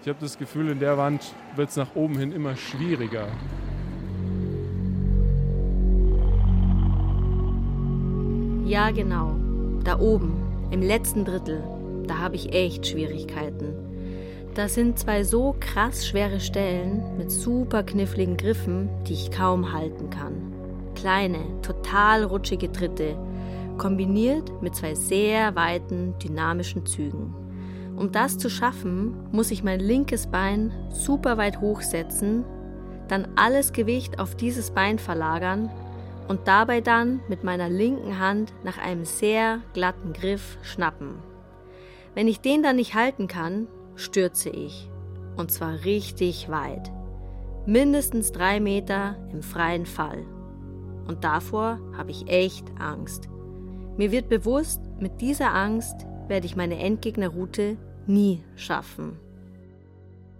Ich 0.00 0.08
habe 0.08 0.20
das 0.20 0.38
Gefühl, 0.38 0.70
in 0.70 0.78
der 0.78 0.96
Wand 0.96 1.34
wird 1.54 1.68
es 1.68 1.76
nach 1.76 1.94
oben 1.94 2.16
hin 2.16 2.32
immer 2.32 2.56
schwieriger. 2.56 3.28
Ja, 8.66 8.90
genau. 8.90 9.36
Da 9.84 10.00
oben, 10.00 10.42
im 10.72 10.82
letzten 10.82 11.24
Drittel, 11.24 11.62
da 12.08 12.18
habe 12.18 12.34
ich 12.34 12.52
echt 12.52 12.84
Schwierigkeiten. 12.84 13.76
Das 14.56 14.74
sind 14.74 14.98
zwei 14.98 15.22
so 15.22 15.54
krass 15.60 16.04
schwere 16.04 16.40
Stellen 16.40 17.16
mit 17.16 17.30
super 17.30 17.84
kniffligen 17.84 18.36
Griffen, 18.36 18.88
die 19.06 19.12
ich 19.12 19.30
kaum 19.30 19.72
halten 19.72 20.10
kann. 20.10 20.52
Kleine, 20.96 21.38
total 21.62 22.24
rutschige 22.24 22.72
Tritte, 22.72 23.16
kombiniert 23.78 24.50
mit 24.60 24.74
zwei 24.74 24.96
sehr 24.96 25.54
weiten, 25.54 26.14
dynamischen 26.18 26.84
Zügen. 26.86 27.32
Um 27.96 28.10
das 28.10 28.36
zu 28.36 28.50
schaffen, 28.50 29.14
muss 29.30 29.52
ich 29.52 29.62
mein 29.62 29.78
linkes 29.78 30.26
Bein 30.26 30.72
super 30.90 31.38
weit 31.38 31.60
hochsetzen, 31.60 32.44
dann 33.06 33.28
alles 33.36 33.72
Gewicht 33.72 34.18
auf 34.18 34.34
dieses 34.34 34.72
Bein 34.72 34.98
verlagern 34.98 35.70
und 36.28 36.48
dabei 36.48 36.80
dann 36.80 37.20
mit 37.28 37.44
meiner 37.44 37.68
linken 37.68 38.18
Hand 38.18 38.52
nach 38.64 38.78
einem 38.78 39.04
sehr 39.04 39.60
glatten 39.74 40.12
Griff 40.12 40.58
schnappen. 40.62 41.22
Wenn 42.14 42.28
ich 42.28 42.40
den 42.40 42.62
dann 42.62 42.76
nicht 42.76 42.94
halten 42.94 43.28
kann, 43.28 43.68
stürze 43.94 44.50
ich. 44.50 44.90
Und 45.36 45.50
zwar 45.52 45.84
richtig 45.84 46.48
weit. 46.48 46.90
Mindestens 47.66 48.32
drei 48.32 48.60
Meter 48.60 49.16
im 49.32 49.42
freien 49.42 49.86
Fall. 49.86 50.24
Und 51.06 51.24
davor 51.24 51.78
habe 51.96 52.10
ich 52.10 52.28
echt 52.28 52.64
Angst. 52.78 53.28
Mir 53.96 54.12
wird 54.12 54.28
bewusst, 54.28 54.80
mit 54.98 55.20
dieser 55.20 55.54
Angst 55.54 56.06
werde 56.28 56.46
ich 56.46 56.56
meine 56.56 56.78
Endgegnerroute 56.78 57.76
nie 58.06 58.42
schaffen. 58.56 59.18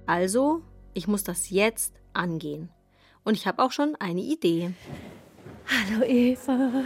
Also, 0.07 0.63
ich 0.95 1.09
muss 1.09 1.25
das 1.25 1.51
jetzt 1.51 1.95
angehen. 2.13 2.71
Und 3.25 3.35
ich 3.35 3.47
habe 3.47 3.63
auch 3.63 3.73
schon 3.73 3.97
eine 3.99 4.21
Idee. 4.21 4.73
Hallo 5.69 6.05
Eva. 6.05 6.85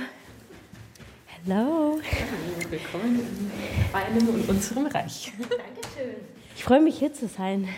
Hallo. 1.47 2.01
Willkommen 2.71 3.21
in 3.21 3.93
meinem 3.93 4.29
und 4.29 4.49
unserem 4.49 4.87
Reich. 4.87 5.33
Dankeschön. 5.39 6.17
Ich 6.57 6.65
freue 6.65 6.81
mich 6.81 6.99
hier 6.99 7.13
zu 7.13 7.29
sein. 7.29 7.69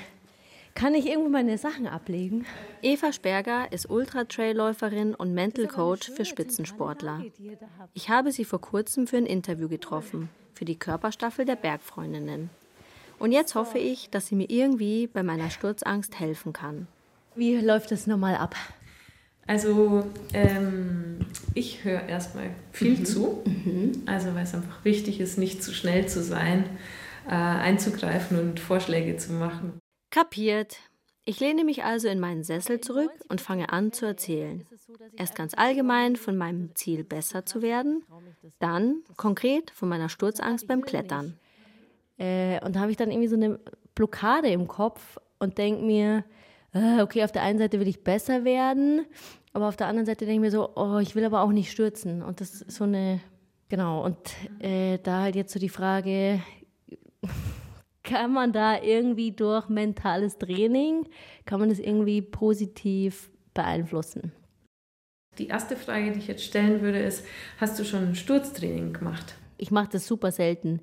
Kann 0.74 0.94
ich 0.94 1.06
irgendwo 1.06 1.28
meine 1.28 1.58
Sachen 1.58 1.88
ablegen? 1.88 2.46
Eva 2.82 3.12
Sperger 3.12 3.72
ist 3.72 3.90
Ultra-Trailläuferin 3.90 5.16
und 5.16 5.34
Mental 5.34 5.66
Coach 5.66 6.08
für 6.08 6.24
Spitzensportler. 6.24 7.24
Ich 7.94 8.08
habe 8.08 8.30
sie 8.30 8.44
vor 8.44 8.60
kurzem 8.60 9.08
für 9.08 9.16
ein 9.16 9.26
Interview 9.26 9.68
getroffen, 9.68 10.28
für 10.54 10.64
die 10.64 10.78
Körperstaffel 10.78 11.44
der 11.44 11.56
Bergfreundinnen. 11.56 12.48
Und 13.18 13.32
jetzt 13.32 13.56
hoffe 13.56 13.78
ich, 13.78 14.08
dass 14.10 14.28
sie 14.28 14.36
mir 14.36 14.48
irgendwie 14.48 15.08
bei 15.08 15.24
meiner 15.24 15.50
Sturzangst 15.50 16.20
helfen 16.20 16.52
kann. 16.52 16.86
Wie 17.34 17.56
läuft 17.56 17.90
das 17.90 18.06
nochmal 18.06 18.36
ab? 18.36 18.54
Also 19.46 20.04
ähm, 20.32 21.26
ich 21.54 21.84
höre 21.84 22.08
erstmal 22.08 22.50
viel 22.72 22.98
mhm. 22.98 23.04
zu, 23.04 23.42
mhm. 23.44 24.02
also 24.06 24.34
weil 24.34 24.44
es 24.44 24.54
einfach 24.54 24.84
wichtig 24.84 25.20
ist, 25.20 25.38
nicht 25.38 25.62
zu 25.62 25.74
schnell 25.74 26.06
zu 26.06 26.22
sein, 26.22 26.64
äh, 27.26 27.32
einzugreifen 27.32 28.38
und 28.38 28.60
Vorschläge 28.60 29.16
zu 29.16 29.32
machen. 29.32 29.78
Kapiert. 30.10 30.78
Ich 31.24 31.38
lehne 31.38 31.64
mich 31.64 31.84
also 31.84 32.08
in 32.08 32.18
meinen 32.18 32.42
Sessel 32.42 32.80
zurück 32.80 33.12
und 33.28 33.40
fange 33.40 33.72
an 33.72 33.92
zu 33.92 34.06
erzählen. 34.06 34.66
Erst 35.16 35.36
ganz 35.36 35.54
allgemein 35.54 36.16
von 36.16 36.36
meinem 36.36 36.74
Ziel 36.74 37.04
besser 37.04 37.46
zu 37.46 37.62
werden, 37.62 38.02
dann 38.58 39.02
konkret 39.16 39.70
von 39.70 39.88
meiner 39.88 40.08
Sturzangst 40.08 40.66
beim 40.66 40.82
Klettern. 40.82 41.38
Äh, 42.18 42.64
und 42.64 42.74
da 42.74 42.80
habe 42.80 42.90
ich 42.90 42.96
dann 42.96 43.10
irgendwie 43.10 43.28
so 43.28 43.36
eine 43.36 43.60
Blockade 43.94 44.48
im 44.48 44.66
Kopf 44.66 45.18
und 45.38 45.58
denke 45.58 45.84
mir, 45.84 46.24
okay, 46.74 47.24
auf 47.24 47.32
der 47.32 47.42
einen 47.42 47.58
Seite 47.58 47.80
will 47.80 47.88
ich 47.88 48.02
besser 48.02 48.44
werden, 48.44 49.06
aber 49.52 49.68
auf 49.68 49.76
der 49.76 49.86
anderen 49.86 50.06
Seite 50.06 50.24
denke 50.24 50.34
ich 50.34 50.40
mir 50.40 50.50
so, 50.50 50.74
oh, 50.76 50.98
ich 50.98 51.14
will 51.14 51.24
aber 51.24 51.42
auch 51.42 51.52
nicht 51.52 51.70
stürzen. 51.70 52.22
Und 52.22 52.40
das 52.40 52.62
ist 52.62 52.70
so 52.70 52.84
eine, 52.84 53.20
genau, 53.68 54.04
und 54.04 54.18
äh, 54.60 54.98
da 55.02 55.22
halt 55.22 55.36
jetzt 55.36 55.52
so 55.52 55.60
die 55.60 55.68
Frage, 55.68 56.40
kann 58.02 58.32
man 58.32 58.52
da 58.52 58.80
irgendwie 58.80 59.32
durch 59.32 59.68
mentales 59.68 60.38
Training, 60.38 61.06
kann 61.44 61.60
man 61.60 61.68
das 61.68 61.78
irgendwie 61.78 62.22
positiv 62.22 63.30
beeinflussen? 63.54 64.32
Die 65.38 65.48
erste 65.48 65.76
Frage, 65.76 66.12
die 66.12 66.18
ich 66.18 66.28
jetzt 66.28 66.44
stellen 66.44 66.82
würde, 66.82 66.98
ist, 66.98 67.24
hast 67.58 67.78
du 67.78 67.84
schon 67.84 68.08
ein 68.08 68.14
Sturztraining 68.14 68.92
gemacht? 68.92 69.34
Ich 69.56 69.70
mache 69.70 69.88
das 69.92 70.06
super 70.06 70.30
selten. 70.30 70.80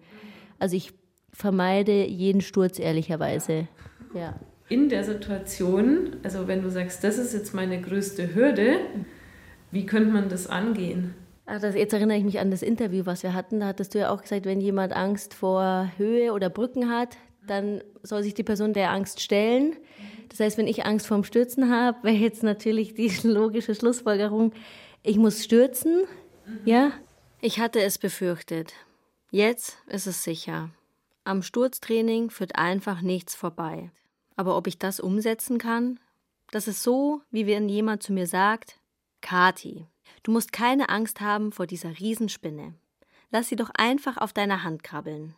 Also 0.57 0.75
ich 0.75 0.91
vermeide 1.31 2.05
jeden 2.05 2.41
Sturz 2.41 2.79
ehrlicherweise. 2.79 3.67
Ja 4.15 4.39
in 4.69 4.87
der 4.89 5.03
Situation, 5.03 6.17
also 6.23 6.47
wenn 6.47 6.61
du 6.61 6.69
sagst, 6.69 7.03
das 7.03 7.17
ist 7.17 7.33
jetzt 7.33 7.53
meine 7.53 7.81
größte 7.81 8.35
Hürde, 8.35 8.79
wie 9.71 9.85
könnte 9.85 10.11
man 10.11 10.29
das 10.29 10.47
angehen? 10.47 11.15
Ach, 11.45 11.59
das, 11.59 11.75
jetzt 11.75 11.93
erinnere 11.93 12.17
ich 12.17 12.23
mich 12.23 12.39
an 12.39 12.51
das 12.51 12.61
Interview, 12.61 13.05
was 13.05 13.23
wir 13.23 13.33
hatten. 13.33 13.59
Da 13.59 13.67
hattest 13.67 13.95
du 13.95 13.99
ja 13.99 14.11
auch 14.11 14.21
gesagt, 14.21 14.45
wenn 14.45 14.61
jemand 14.61 14.93
Angst 14.93 15.33
vor 15.33 15.91
Höhe 15.97 16.31
oder 16.31 16.49
Brücken 16.49 16.89
hat, 16.89 17.17
dann 17.47 17.81
soll 18.03 18.21
sich 18.21 18.35
die 18.35 18.43
Person 18.43 18.73
der 18.73 18.91
Angst 18.91 19.19
stellen. 19.19 19.75
Das 20.29 20.39
heißt, 20.39 20.59
wenn 20.59 20.67
ich 20.67 20.85
Angst 20.85 21.07
vorm 21.07 21.23
Stürzen 21.23 21.71
habe, 21.71 21.97
wäre 22.03 22.15
jetzt 22.15 22.43
natürlich 22.43 22.93
die 22.93 23.11
logische 23.23 23.73
Schlussfolgerung, 23.73 24.53
ich 25.01 25.17
muss 25.17 25.43
stürzen. 25.43 26.03
Ja? 26.65 26.91
Ich 27.41 27.59
hatte 27.59 27.81
es 27.81 27.97
befürchtet. 27.97 28.73
Jetzt 29.31 29.77
ist 29.87 30.07
es 30.07 30.23
sicher. 30.23 30.69
am 31.23 31.43
Sturztraining 31.43 32.31
führt 32.31 32.55
einfach 32.55 33.01
nichts 33.01 33.35
vorbei. 33.35 33.91
Aber 34.39 34.55
ob 34.55 34.67
ich 34.67 34.79
das 34.79 35.01
umsetzen 35.01 35.57
kann? 35.57 35.99
Das 36.49 36.69
ist 36.69 36.81
so, 36.81 37.21
wie 37.29 37.45
wenn 37.45 37.67
jemand 37.67 38.01
zu 38.01 38.13
mir 38.13 38.25
sagt, 38.25 38.79
Kati, 39.19 39.85
du 40.23 40.31
musst 40.31 40.53
keine 40.53 40.87
Angst 40.87 41.19
haben 41.19 41.51
vor 41.51 41.67
dieser 41.67 41.99
Riesenspinne. 41.99 42.73
Lass 43.31 43.49
sie 43.49 43.57
doch 43.57 43.69
einfach 43.73 44.15
auf 44.15 44.31
deiner 44.31 44.63
Hand 44.63 44.81
krabbeln. 44.81 45.35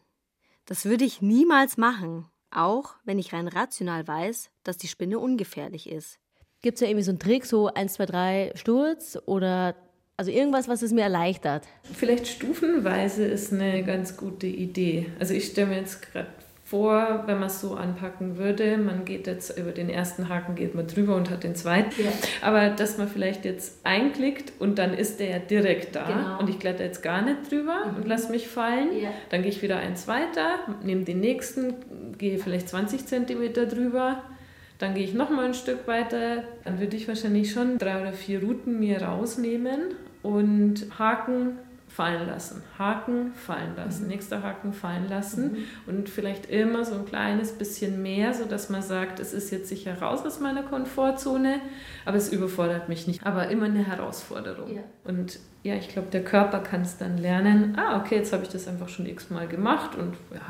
Das 0.67 0.85
würde 0.85 1.03
ich 1.03 1.19
niemals 1.19 1.77
machen, 1.77 2.27
auch 2.51 2.93
wenn 3.03 3.17
ich 3.17 3.33
rein 3.33 3.47
rational 3.47 4.07
weiß, 4.07 4.51
dass 4.63 4.77
die 4.77 4.87
Spinne 4.87 5.17
ungefährlich 5.17 5.89
ist. 5.89 6.19
Gibt 6.61 6.75
es 6.75 6.81
ja 6.81 6.87
irgendwie 6.87 7.05
so 7.05 7.11
einen 7.11 7.19
Trick, 7.19 7.47
so 7.47 7.73
1, 7.73 7.93
2, 7.93 8.05
3 8.05 8.51
Sturz 8.53 9.17
oder 9.25 9.75
also 10.15 10.29
irgendwas, 10.29 10.67
was 10.67 10.83
es 10.83 10.91
mir 10.91 11.01
erleichtert? 11.01 11.67
Vielleicht 11.91 12.27
stufenweise 12.27 13.25
ist 13.25 13.51
eine 13.51 13.83
ganz 13.83 14.15
gute 14.15 14.45
Idee. 14.45 15.11
Also 15.17 15.33
ich 15.33 15.47
stelle 15.47 15.69
mir 15.69 15.77
jetzt 15.77 16.03
gerade 16.03 16.29
vor, 16.71 17.23
wenn 17.25 17.37
man 17.37 17.47
es 17.47 17.59
so 17.59 17.75
anpacken 17.75 18.37
würde, 18.37 18.77
man 18.77 19.03
geht 19.03 19.27
jetzt 19.27 19.57
über 19.57 19.73
den 19.73 19.89
ersten 19.89 20.29
Haken, 20.29 20.55
geht 20.55 20.73
man 20.73 20.87
drüber 20.87 21.17
und 21.17 21.29
hat 21.29 21.43
den 21.43 21.53
zweiten. 21.53 22.01
Ja. 22.01 22.11
Aber 22.41 22.69
dass 22.69 22.97
man 22.97 23.09
vielleicht 23.09 23.43
jetzt 23.43 23.85
einklickt 23.85 24.53
und 24.57 24.79
dann 24.79 24.93
ist 24.93 25.19
der 25.19 25.29
ja 25.29 25.39
direkt 25.39 25.97
da 25.97 26.05
genau. 26.05 26.39
und 26.39 26.49
ich 26.49 26.59
kletter 26.59 26.85
jetzt 26.85 27.03
gar 27.03 27.23
nicht 27.23 27.51
drüber 27.51 27.87
mhm. 27.87 27.97
und 27.97 28.07
lasse 28.07 28.31
mich 28.31 28.47
fallen. 28.47 28.97
Ja. 28.97 29.09
Dann 29.29 29.41
gehe 29.41 29.51
ich 29.51 29.61
wieder 29.61 29.79
eins 29.79 30.07
weiter, 30.07 30.59
nehme 30.81 31.03
den 31.03 31.19
nächsten, 31.19 31.73
gehe 32.17 32.39
vielleicht 32.39 32.69
20 32.69 33.05
cm 33.05 33.53
drüber. 33.53 34.23
Dann 34.79 34.93
gehe 34.93 35.03
ich 35.03 35.13
noch 35.13 35.29
mal 35.29 35.43
ein 35.43 35.53
Stück 35.53 35.87
weiter. 35.87 36.45
Dann 36.63 36.79
würde 36.79 36.95
ich 36.95 37.05
wahrscheinlich 37.09 37.51
schon 37.51 37.79
drei 37.79 37.99
oder 37.99 38.13
vier 38.13 38.41
Routen 38.41 38.79
mir 38.79 39.01
rausnehmen 39.01 39.95
und 40.23 40.87
Haken 40.97 41.57
fallen 42.01 42.25
lassen, 42.25 42.63
Haken 42.79 43.31
fallen 43.35 43.75
lassen, 43.75 44.03
mhm. 44.03 44.09
nächster 44.09 44.41
Haken 44.41 44.73
fallen 44.73 45.07
lassen 45.07 45.51
mhm. 45.51 45.57
und 45.85 46.09
vielleicht 46.09 46.47
immer 46.47 46.83
so 46.83 46.95
ein 46.95 47.05
kleines 47.05 47.51
bisschen 47.51 48.01
mehr, 48.01 48.33
sodass 48.33 48.69
man 48.69 48.81
sagt, 48.81 49.19
es 49.19 49.33
ist 49.33 49.51
jetzt 49.51 49.69
sicher 49.69 50.01
raus 50.01 50.25
aus 50.25 50.39
meiner 50.39 50.63
Komfortzone, 50.63 51.61
aber 52.03 52.17
es 52.17 52.33
überfordert 52.33 52.89
mich 52.89 53.05
nicht. 53.05 53.23
Aber 53.23 53.49
immer 53.49 53.65
eine 53.65 53.85
Herausforderung. 53.85 54.77
Ja. 54.77 54.81
Und 55.03 55.39
ja, 55.61 55.75
ich 55.75 55.89
glaube, 55.89 56.07
der 56.11 56.23
Körper 56.23 56.61
kann 56.61 56.81
es 56.81 56.97
dann 56.97 57.19
lernen, 57.19 57.77
ah, 57.77 57.99
okay, 57.99 58.15
jetzt 58.15 58.33
habe 58.33 58.41
ich 58.41 58.49
das 58.49 58.67
einfach 58.67 58.89
schon 58.89 59.05
x-mal 59.05 59.47
gemacht 59.47 59.95
und 59.95 60.15
ja, 60.33 60.41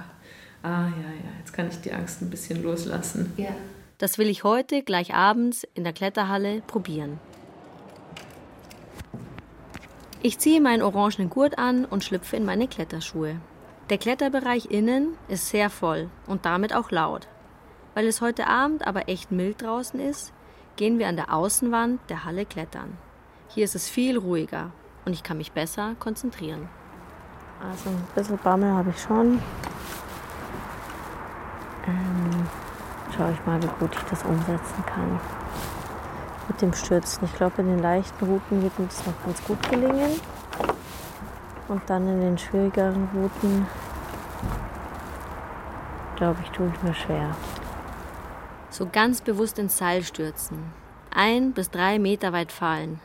ah, 0.64 0.88
ja, 0.88 0.88
ja, 0.88 1.32
jetzt 1.40 1.52
kann 1.52 1.68
ich 1.68 1.82
die 1.82 1.92
Angst 1.92 2.22
ein 2.22 2.30
bisschen 2.30 2.64
loslassen. 2.64 3.34
Ja. 3.36 3.50
Das 3.98 4.18
will 4.18 4.30
ich 4.30 4.46
heute 4.46 4.84
gleich 4.84 5.14
abends 5.14 5.68
in 5.74 5.84
der 5.84 5.92
Kletterhalle 5.92 6.62
probieren. 6.66 7.20
Ich 10.24 10.38
ziehe 10.38 10.62
meinen 10.62 10.84
orangenen 10.84 11.32
Gurt 11.32 11.58
an 11.58 11.84
und 11.84 12.04
schlüpfe 12.04 12.36
in 12.36 12.46
meine 12.46 12.68
Kletterschuhe. 12.68 13.38
Der 13.90 13.98
Kletterbereich 13.98 14.68
innen 14.68 15.18
ist 15.28 15.50
sehr 15.50 15.72
voll 15.72 16.10
und 16.28 16.46
damit 16.46 16.76
auch 16.76 16.92
laut. 16.92 17.28
Weil 17.96 18.06
es 18.06 18.22
heute 18.22 18.46
Abend 18.46 18.86
aber 18.86 19.10
echt 19.10 19.32
mild 19.32 19.64
draußen 19.64 20.00
ist, 20.00 20.32
gehen 20.76 21.00
wir 21.00 21.08
an 21.08 21.16
der 21.16 21.34
Außenwand 21.34 22.00
der 22.10 22.24
Halle 22.24 22.46
klettern. 22.46 23.00
Hier 23.48 23.64
ist 23.66 23.74
es 23.74 23.90
viel 23.90 24.16
ruhiger 24.16 24.72
und 25.06 25.14
ich 25.14 25.24
kann 25.24 25.38
mich 25.38 25.54
besser 25.54 25.96
konzentrieren. 25.98 26.70
Also 27.60 27.90
ein 27.90 28.08
bisschen 28.14 28.38
Bammel 28.38 28.72
habe 28.72 28.92
ich 28.92 29.02
schon. 29.02 29.42
Ähm, 31.88 32.48
schaue 33.18 33.32
ich 33.32 33.46
mal, 33.48 33.62
wie 33.64 33.80
gut 33.80 33.96
ich 33.96 34.04
das 34.04 34.24
umsetzen 34.24 34.86
kann 34.86 35.20
mit 36.52 36.62
dem 36.62 36.74
Stürzen. 36.74 37.24
Ich 37.24 37.34
glaube, 37.36 37.62
in 37.62 37.68
den 37.68 37.80
leichten 37.80 38.26
Routen 38.26 38.62
wird 38.62 38.74
das 38.78 39.06
noch 39.06 39.24
ganz 39.24 39.42
gut 39.46 39.70
gelingen. 39.70 40.20
Und 41.70 41.82
dann 41.88 42.06
in 42.08 42.20
den 42.20 42.38
schwierigeren 42.38 43.08
Routen, 43.16 43.66
glaube 46.18 46.40
ich, 46.44 46.50
tue 46.50 46.70
ich 46.74 46.84
mir 46.84 46.94
schwer. 46.94 47.36
So 48.70 48.86
ganz 48.92 49.22
bewusst 49.22 49.60
ins 49.60 49.78
Seil 49.78 50.04
stürzen. 50.04 50.74
Ein 51.14 51.54
bis 51.54 51.70
drei 51.70 52.00
Meter 52.00 52.34
weit 52.34 52.52
fallen. 52.52 53.00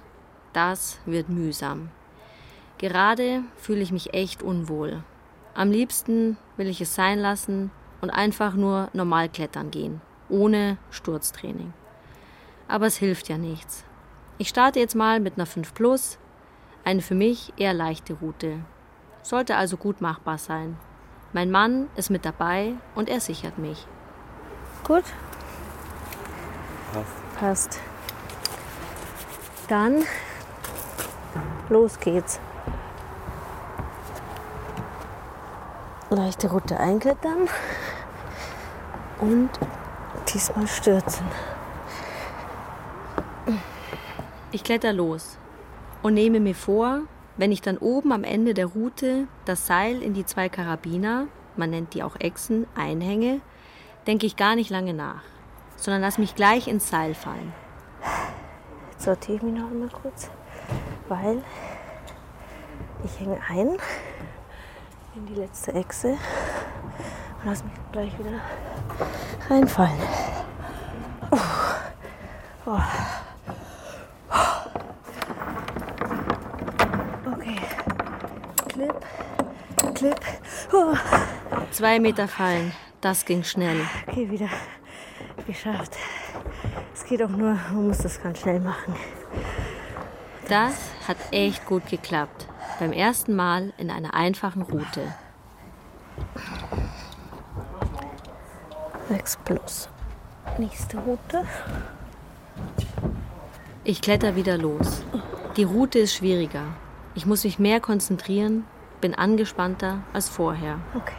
Das 0.52 0.98
wird 1.06 1.28
mühsam. 1.28 1.90
Gerade 2.78 3.42
fühle 3.56 3.80
ich 3.80 3.92
mich 3.92 4.12
echt 4.12 4.42
unwohl. 4.42 5.04
Am 5.54 5.70
liebsten 5.70 6.36
will 6.56 6.66
ich 6.66 6.80
es 6.80 6.96
sein 6.96 7.20
lassen 7.20 7.70
und 8.00 8.10
einfach 8.10 8.54
nur 8.54 8.88
normal 8.92 9.28
klettern 9.28 9.70
gehen, 9.70 10.00
ohne 10.28 10.78
Sturztraining 10.90 11.72
aber 12.68 12.86
es 12.86 12.96
hilft 12.96 13.28
ja 13.28 13.38
nichts. 13.38 13.84
Ich 14.38 14.48
starte 14.48 14.80
jetzt 14.80 14.94
mal 14.94 15.20
mit 15.20 15.34
einer 15.36 15.46
5 15.46 15.74
Plus, 15.74 16.18
eine 16.84 17.00
für 17.00 17.14
mich 17.14 17.52
eher 17.56 17.74
leichte 17.74 18.14
Route. 18.14 18.60
Sollte 19.22 19.56
also 19.56 19.76
gut 19.76 20.00
machbar 20.00 20.38
sein. 20.38 20.78
Mein 21.32 21.50
Mann 21.50 21.88
ist 21.96 22.10
mit 22.10 22.24
dabei 22.24 22.74
und 22.94 23.08
er 23.08 23.20
sichert 23.20 23.58
mich. 23.58 23.86
Gut. 24.84 25.04
Passt. 26.92 27.40
Passt. 27.40 27.80
Dann 29.68 30.04
los 31.68 31.98
geht's. 31.98 32.38
Leichte 36.08 36.48
Route 36.50 36.78
einklettern 36.78 37.48
und 39.20 39.50
diesmal 40.32 40.68
stürzen. 40.68 41.26
Ich 44.56 44.64
kletter 44.64 44.94
los 44.94 45.36
und 46.02 46.14
nehme 46.14 46.40
mir 46.40 46.54
vor, 46.54 47.02
wenn 47.36 47.52
ich 47.52 47.60
dann 47.60 47.76
oben 47.76 48.10
am 48.10 48.24
Ende 48.24 48.54
der 48.54 48.64
Route 48.64 49.28
das 49.44 49.66
Seil 49.66 50.00
in 50.00 50.14
die 50.14 50.24
zwei 50.24 50.48
Karabiner, 50.48 51.26
man 51.56 51.68
nennt 51.68 51.92
die 51.92 52.02
auch 52.02 52.16
Echsen, 52.18 52.66
einhänge, 52.74 53.42
denke 54.06 54.24
ich 54.24 54.34
gar 54.34 54.56
nicht 54.56 54.70
lange 54.70 54.94
nach, 54.94 55.20
sondern 55.76 56.00
lass 56.00 56.16
mich 56.16 56.34
gleich 56.34 56.68
ins 56.68 56.88
Seil 56.88 57.14
fallen. 57.14 57.52
Jetzt 58.92 59.04
sortiere 59.04 59.36
ich 59.36 59.42
mich 59.42 59.60
noch 59.60 59.70
einmal 59.70 59.90
kurz, 59.90 60.30
weil 61.10 61.44
ich 63.04 63.20
hänge 63.20 63.38
ein 63.50 63.76
in 65.16 65.26
die 65.26 65.34
letzte 65.34 65.74
Echse 65.74 66.12
und 66.12 67.44
lass 67.44 67.62
mich 67.62 67.74
gleich 67.92 68.18
wieder 68.18 68.40
reinfallen. 69.50 70.00
Oh. 71.30 71.38
Oh. 72.64 72.80
Clip, 78.76 79.06
Clip. 79.94 80.20
Oh. 80.70 80.94
Zwei 81.70 81.98
Meter 81.98 82.28
fallen, 82.28 82.72
das 83.00 83.24
ging 83.24 83.42
schnell. 83.42 83.80
Okay, 84.06 84.30
wieder 84.30 84.50
geschafft. 85.46 85.96
Es 86.92 87.02
geht 87.06 87.22
auch 87.22 87.30
nur, 87.30 87.56
man 87.72 87.86
muss 87.86 87.98
das 87.98 88.22
ganz 88.22 88.40
schnell 88.40 88.60
machen. 88.60 88.94
Das 90.50 90.74
hat 91.08 91.16
echt 91.30 91.64
gut 91.64 91.86
geklappt. 91.86 92.48
Beim 92.78 92.92
ersten 92.92 93.34
Mal 93.34 93.72
in 93.78 93.90
einer 93.90 94.12
einfachen 94.12 94.60
Route. 94.60 95.14
6 99.08 99.38
plus. 99.38 99.88
Nächste 100.58 100.98
Route. 100.98 101.46
Ich 103.84 104.02
kletter 104.02 104.36
wieder 104.36 104.58
los. 104.58 105.02
Die 105.56 105.64
Route 105.64 106.00
ist 106.00 106.16
schwieriger. 106.16 106.74
Ich 107.16 107.24
muss 107.24 107.44
mich 107.44 107.58
mehr 107.58 107.80
konzentrieren, 107.80 108.66
bin 109.00 109.14
angespannter 109.14 110.00
als 110.12 110.28
vorher. 110.28 110.78
Okay. 110.94 111.14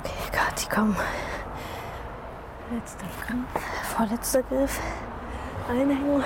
Okay, 0.00 0.32
Kathi, 0.32 0.66
komm. 0.74 0.96
Letzter 2.72 3.04
Griff, 3.26 3.94
vorletzter 3.94 4.42
Griff. 4.44 4.80
Einhängen 5.68 6.24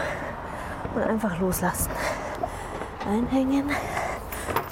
und 0.94 1.02
einfach 1.02 1.40
loslassen. 1.40 1.90
Einhängen 3.04 3.70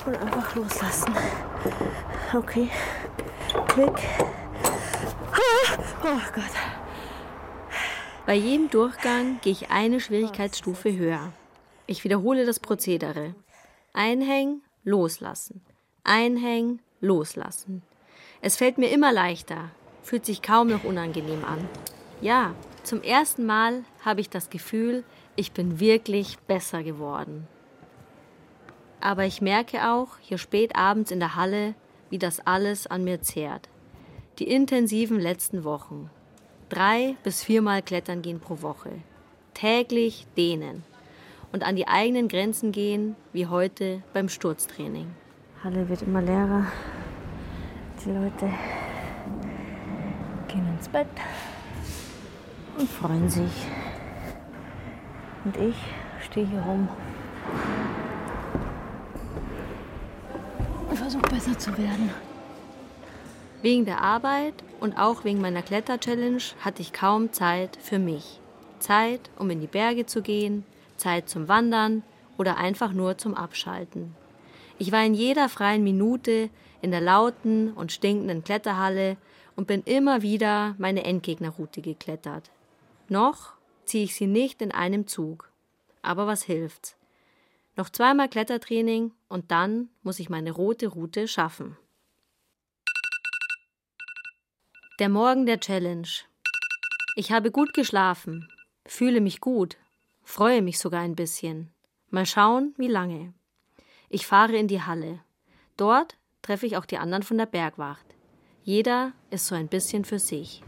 und 0.07 0.17
einfach 0.17 0.55
loslassen. 0.55 1.13
Okay. 2.33 2.71
Klick. 3.67 3.99
Oh 6.05 6.21
Gott. 6.35 6.45
Bei 8.27 8.35
jedem 8.35 8.71
Durchgang 8.71 9.41
gehe 9.43 9.53
ich 9.53 9.71
eine 9.73 9.99
Schwierigkeitsstufe 9.99 10.97
höher. 10.97 11.33
Ich 11.87 12.03
wiederhole 12.03 12.47
das 12.47 12.61
Prozedere. 12.61 13.35
Einhängen, 13.93 14.63
loslassen. 14.85 15.61
Einhängen, 16.03 16.81
loslassen. 17.01 17.83
Es 18.41 18.57
fällt 18.57 18.79
mir 18.79 18.91
immer 18.91 19.13
leichter, 19.13 19.71
fühlt 20.03 20.25
sich 20.25 20.41
kaum 20.41 20.69
noch 20.69 20.85
unangenehm 20.85 21.45
an. 21.45 21.69
Ja, 22.23 22.55
zum 22.85 23.03
ersten 23.03 23.45
Mal 23.45 23.85
habe 24.03 24.23
ich 24.23 24.31
das 24.31 24.49
Gefühl, 24.49 25.05
ich 25.37 25.53
bin 25.53 25.79
wirklich 25.79 26.39
besser 26.41 26.83
geworden. 26.83 27.47
Aber 29.01 29.27
ich 29.27 29.43
merke 29.43 29.91
auch 29.91 30.17
hier 30.21 30.39
spät 30.39 30.77
abends 30.77 31.11
in 31.11 31.21
der 31.21 31.37
Halle, 31.37 31.75
wie 32.09 32.19
das 32.19 32.41
alles 32.47 32.87
an 32.87 33.05
mir 33.05 33.21
zehrt. 33.21 33.69
Die 34.39 34.49
intensiven 34.51 35.21
letzten 35.21 35.65
Wochen. 35.65 36.09
Drei 36.71 37.17
bis 37.23 37.45
viermal 37.45 37.83
Klettern 37.83 38.23
gehen 38.23 38.41
pro 38.41 38.63
Woche. 38.63 38.91
Täglich 39.53 40.27
dehnen 40.37 40.83
und 41.55 41.63
an 41.63 41.77
die 41.77 41.87
eigenen 41.87 42.27
Grenzen 42.27 42.73
gehen, 42.73 43.15
wie 43.33 43.47
heute 43.47 44.03
beim 44.13 44.29
Sturztraining. 44.29 45.07
Halle 45.63 45.89
wird 45.89 46.03
immer 46.03 46.21
leerer. 46.21 46.67
Die 48.05 48.11
Leute 48.11 48.53
gehen 50.49 50.69
ins 50.77 50.89
Bett 50.89 51.07
und 52.77 52.91
freuen 52.91 53.29
sich. 53.29 53.53
Und 55.45 55.57
ich 55.57 55.77
stehe 56.25 56.45
hier 56.45 56.61
rum 56.61 56.89
und 60.91 60.99
versuche 60.99 61.31
besser 61.31 61.57
zu 61.57 61.79
werden. 61.79 62.11
Wegen 63.63 63.85
der 63.85 64.01
Arbeit 64.03 64.55
und 64.81 64.99
auch 64.99 65.23
wegen 65.23 65.41
meiner 65.41 65.63
Kletter-Challenge 65.63 66.43
hatte 66.65 66.83
ich 66.83 66.93
kaum 66.93 67.33
Zeit 67.33 67.79
für 67.81 68.01
mich. 68.01 68.41
Zeit, 68.81 69.31
um 69.39 69.49
in 69.51 69.61
die 69.61 69.69
Berge 69.69 70.05
zu 70.05 70.21
gehen, 70.21 70.65
Zeit 71.05 71.29
zum 71.29 71.49
Wandern 71.49 72.03
oder 72.39 72.57
einfach 72.57 72.93
nur 72.93 73.19
zum 73.19 73.35
Abschalten. 73.35 74.15
Ich 74.79 74.91
war 74.91 75.05
in 75.05 75.13
jeder 75.13 75.51
freien 75.51 75.85
Minute 75.85 76.49
in 76.81 76.93
der 76.93 77.03
lauten 77.03 77.73
und 77.75 77.93
stinkenden 77.93 78.43
Kletterhalle 78.43 79.19
und 79.55 79.67
bin 79.67 79.83
immer 79.83 80.23
wieder 80.23 80.75
meine 80.79 81.05
Endgegnerroute 81.05 81.83
geklettert. 81.83 82.51
Noch 83.09 83.53
ziehe 83.85 84.05
ich 84.05 84.15
sie 84.15 84.27
nicht 84.27 84.63
in 84.63 84.73
einem 84.73 85.07
Zug. 85.07 85.51
Aber 86.01 86.27
was 86.27 86.43
hilft's? 86.43 86.97
Noch 87.77 87.91
zweimal 87.91 88.31
Klettertraining 88.31 89.13
und 89.29 89.51
dann 89.51 89.91
muss 90.03 90.19
ich 90.19 90.31
meine 90.31 90.53
rote 90.53 90.87
Route 90.87 91.29
schaffen. 91.29 91.77
Der 94.99 95.11
Morgen 95.11 95.45
der 95.45 95.61
Challenge. 95.61 96.09
Ich 97.15 97.31
habe 97.31 97.51
gut 97.51 97.75
geschlafen, 97.75 98.49
fühle 98.87 99.21
mich 99.21 99.41
gut, 99.41 99.77
freue 100.25 100.63
mich 100.63 100.79
sogar 100.79 101.03
ein 101.03 101.15
bisschen. 101.15 101.71
Mal 102.11 102.27
schauen, 102.27 102.75
wie 102.77 102.89
lange. 102.89 103.33
Ich 104.09 104.27
fahre 104.27 104.57
in 104.57 104.69
die 104.69 104.83
Halle. 104.83 105.21
Dort 105.77 106.17
treffe 106.43 106.67
ich 106.67 106.77
auch 106.77 106.87
die 106.87 106.99
anderen 106.99 107.23
von 107.23 107.39
der 107.39 107.47
Bergwacht. 107.47 108.07
Jeder 108.63 109.13
ist 109.31 109.47
so 109.47 109.55
ein 109.55 109.69
bisschen 109.69 110.05
für 110.05 110.19
sich. 110.19 110.63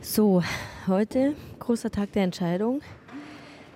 So, 0.00 0.42
heute 0.86 1.34
großer 1.58 1.90
Tag 1.90 2.12
der 2.12 2.24
Entscheidung. 2.24 2.80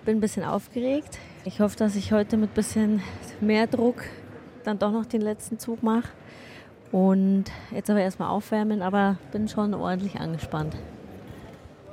Bin 0.04 0.18
ein 0.18 0.20
bisschen 0.20 0.44
aufgeregt. 0.44 1.18
Ich 1.44 1.60
hoffe, 1.60 1.76
dass 1.76 1.94
ich 1.94 2.12
heute 2.12 2.36
mit 2.36 2.50
ein 2.50 2.54
bisschen 2.54 3.02
mehr 3.40 3.66
Druck 3.66 4.04
dann 4.64 4.78
doch 4.78 4.92
noch 4.92 5.06
den 5.06 5.20
letzten 5.20 5.58
Zug 5.58 5.82
mache. 5.82 6.08
Und 6.92 7.44
jetzt 7.70 7.90
aber 7.90 8.00
erstmal 8.00 8.30
aufwärmen, 8.30 8.82
aber 8.82 9.18
bin 9.32 9.48
schon 9.48 9.74
ordentlich 9.74 10.16
angespannt. 10.16 10.76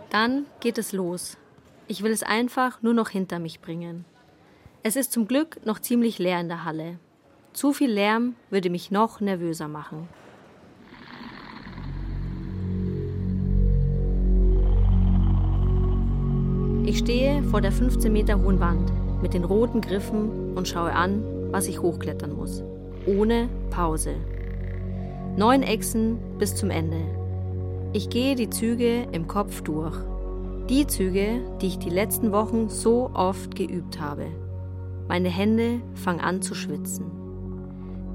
Dann 0.10 0.46
geht 0.60 0.78
es 0.78 0.92
los. 0.92 1.38
Ich 1.94 2.02
will 2.02 2.12
es 2.12 2.24
einfach 2.24 2.82
nur 2.82 2.96
noch 2.96 3.10
hinter 3.10 3.38
mich 3.38 3.62
bringen. 3.62 4.04
Es 4.82 4.96
ist 4.96 5.12
zum 5.12 5.28
Glück 5.28 5.64
noch 5.64 5.78
ziemlich 5.78 6.18
leer 6.18 6.40
in 6.40 6.48
der 6.48 6.66
Halle. 6.66 6.98
Zu 7.54 7.72
viel 7.72 7.92
Lärm 7.92 8.34
würde 8.50 8.72
mich 8.72 8.90
noch 8.90 9.22
nervöser 9.22 9.68
machen. 9.68 10.10
Ich 16.88 16.98
stehe 16.98 17.44
vor 17.44 17.62
der 17.62 17.72
15 17.72 18.12
Meter 18.12 18.42
hohen 18.42 18.60
Wand 18.60 18.92
mit 19.22 19.36
den 19.36 19.44
roten 19.44 19.80
Griffen 19.80 20.58
und 20.58 20.68
schaue 20.68 20.94
an, 20.94 21.24
was 21.52 21.68
ich 21.68 21.80
hochklettern 21.80 22.36
muss. 22.36 22.64
Ohne 23.06 23.50
Pause. 23.70 24.16
Neun 25.38 25.62
Echsen 25.62 26.18
bis 26.40 26.56
zum 26.56 26.72
Ende. 26.72 27.02
Ich 27.94 28.10
gehe 28.10 28.34
die 28.34 28.50
Züge 28.50 29.08
im 29.12 29.28
Kopf 29.28 29.62
durch. 29.62 29.96
Die 30.70 30.88
Züge, 30.88 31.42
die 31.60 31.68
ich 31.68 31.78
die 31.78 31.90
letzten 31.90 32.32
Wochen 32.32 32.70
so 32.70 33.12
oft 33.14 33.54
geübt 33.54 34.00
habe. 34.00 34.28
Meine 35.10 35.28
Hände 35.28 35.82
fangen 35.94 36.22
an 36.22 36.42
zu 36.42 36.56
schwitzen. 36.56 37.12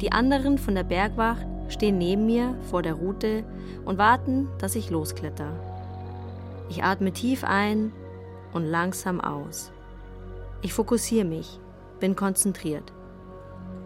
Die 0.01 0.13
anderen 0.13 0.57
von 0.57 0.75
der 0.75 0.85
Bergwacht 0.85 1.47
stehen 1.69 1.99
neben 1.99 2.25
mir 2.25 2.55
vor 2.71 2.81
der 2.81 2.95
Route 2.95 3.45
und 3.85 3.99
warten, 3.99 4.49
dass 4.57 4.77
ich 4.77 4.89
loskletter. 4.89 5.53
Ich 6.71 6.83
atme 6.83 7.13
tief 7.13 7.45
ein 7.45 7.93
und 8.55 8.65
langsam 8.65 9.21
aus. 9.21 9.71
Ich 10.63 10.73
fokussiere 10.73 11.27
mich, 11.27 11.61
bin 12.01 12.17
konzentriert. 12.17 12.95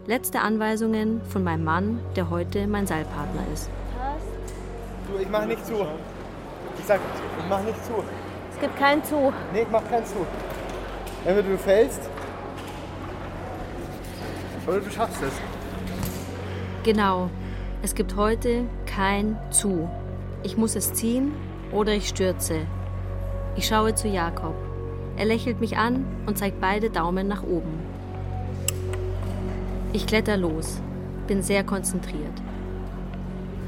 Letzte 0.05 0.39
Anweisungen 0.39 1.21
von 1.25 1.43
meinem 1.43 1.65
Mann, 1.65 1.99
der 2.15 2.29
heute 2.29 2.67
mein 2.67 2.87
Seilpartner 2.87 3.43
ist. 3.53 3.69
Du, 5.11 5.21
ich 5.21 5.29
mach 5.29 5.45
nicht 5.45 5.65
zu. 5.65 5.85
Ich 6.79 6.85
sag, 6.85 7.01
ich 7.39 7.49
mach 7.49 7.61
nicht 7.63 7.83
zu. 7.85 7.91
Es 8.63 8.69
gibt 8.69 8.79
keinen 8.79 9.03
zu. 9.03 9.33
Nee, 9.51 9.63
ich 9.63 9.67
mach 9.69 9.83
keinen 9.89 10.05
zu. 10.05 10.25
Entweder 11.25 11.49
du 11.49 11.57
fällst 11.57 11.99
oder 14.65 14.79
du 14.79 14.89
schaffst 14.89 15.21
es. 15.21 15.33
Genau, 16.85 17.29
es 17.81 17.93
gibt 17.93 18.15
heute 18.15 18.63
kein 18.85 19.37
Zu. 19.51 19.89
Ich 20.43 20.55
muss 20.55 20.77
es 20.77 20.93
ziehen 20.93 21.33
oder 21.73 21.91
ich 21.91 22.07
stürze. 22.07 22.61
Ich 23.57 23.67
schaue 23.67 23.95
zu 23.95 24.07
Jakob. 24.07 24.55
Er 25.17 25.25
lächelt 25.25 25.59
mich 25.59 25.75
an 25.75 26.05
und 26.25 26.37
zeigt 26.37 26.61
beide 26.61 26.89
Daumen 26.89 27.27
nach 27.27 27.43
oben. 27.43 27.81
Ich 29.91 30.07
kletter 30.07 30.37
los, 30.37 30.79
bin 31.27 31.43
sehr 31.43 31.65
konzentriert. 31.65 32.41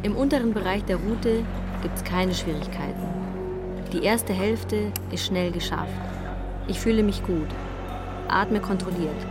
Im 0.03 0.15
unteren 0.15 0.53
Bereich 0.53 0.85
der 0.85 0.95
Route 0.95 1.43
gibt 1.81 1.97
es 1.97 2.03
keine 2.05 2.33
Schwierigkeiten. 2.33 3.24
Die 3.95 4.03
erste 4.03 4.33
Hälfte 4.33 4.91
ist 5.09 5.25
schnell 5.25 5.51
geschafft. 5.51 5.89
Ich 6.67 6.81
fühle 6.81 7.01
mich 7.01 7.25
gut, 7.25 7.47
atme 8.27 8.59
kontrolliert, 8.59 9.25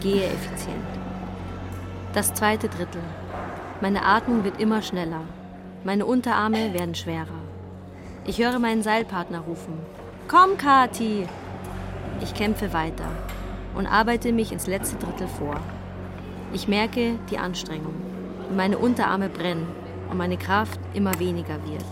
gehe 0.00 0.24
effizient. 0.24 0.86
Das 2.14 2.32
zweite 2.32 2.70
Drittel 2.70 3.02
meine 3.82 4.06
Atmung 4.06 4.42
wird 4.42 4.58
immer 4.58 4.80
schneller. 4.80 5.20
Meine 5.84 6.06
Unterarme 6.06 6.72
werden 6.72 6.94
schwerer. 6.94 7.42
Ich 8.24 8.38
höre 8.38 8.58
meinen 8.58 8.82
Seilpartner 8.82 9.40
rufen. 9.40 9.74
Komm, 10.28 10.56
Kati! 10.56 11.28
Ich 12.22 12.32
kämpfe 12.32 12.72
weiter 12.72 13.10
und 13.74 13.86
arbeite 13.86 14.32
mich 14.32 14.50
ins 14.50 14.66
letzte 14.66 14.96
Drittel 14.96 15.28
vor. 15.28 15.60
Ich 16.54 16.68
merke 16.68 17.18
die 17.30 17.36
Anstrengung. 17.36 17.96
Meine 18.56 18.78
Unterarme 18.78 19.28
brennen 19.28 19.66
und 20.10 20.16
meine 20.16 20.38
Kraft 20.38 20.80
immer 20.94 21.18
weniger 21.18 21.62
wird. 21.66 21.84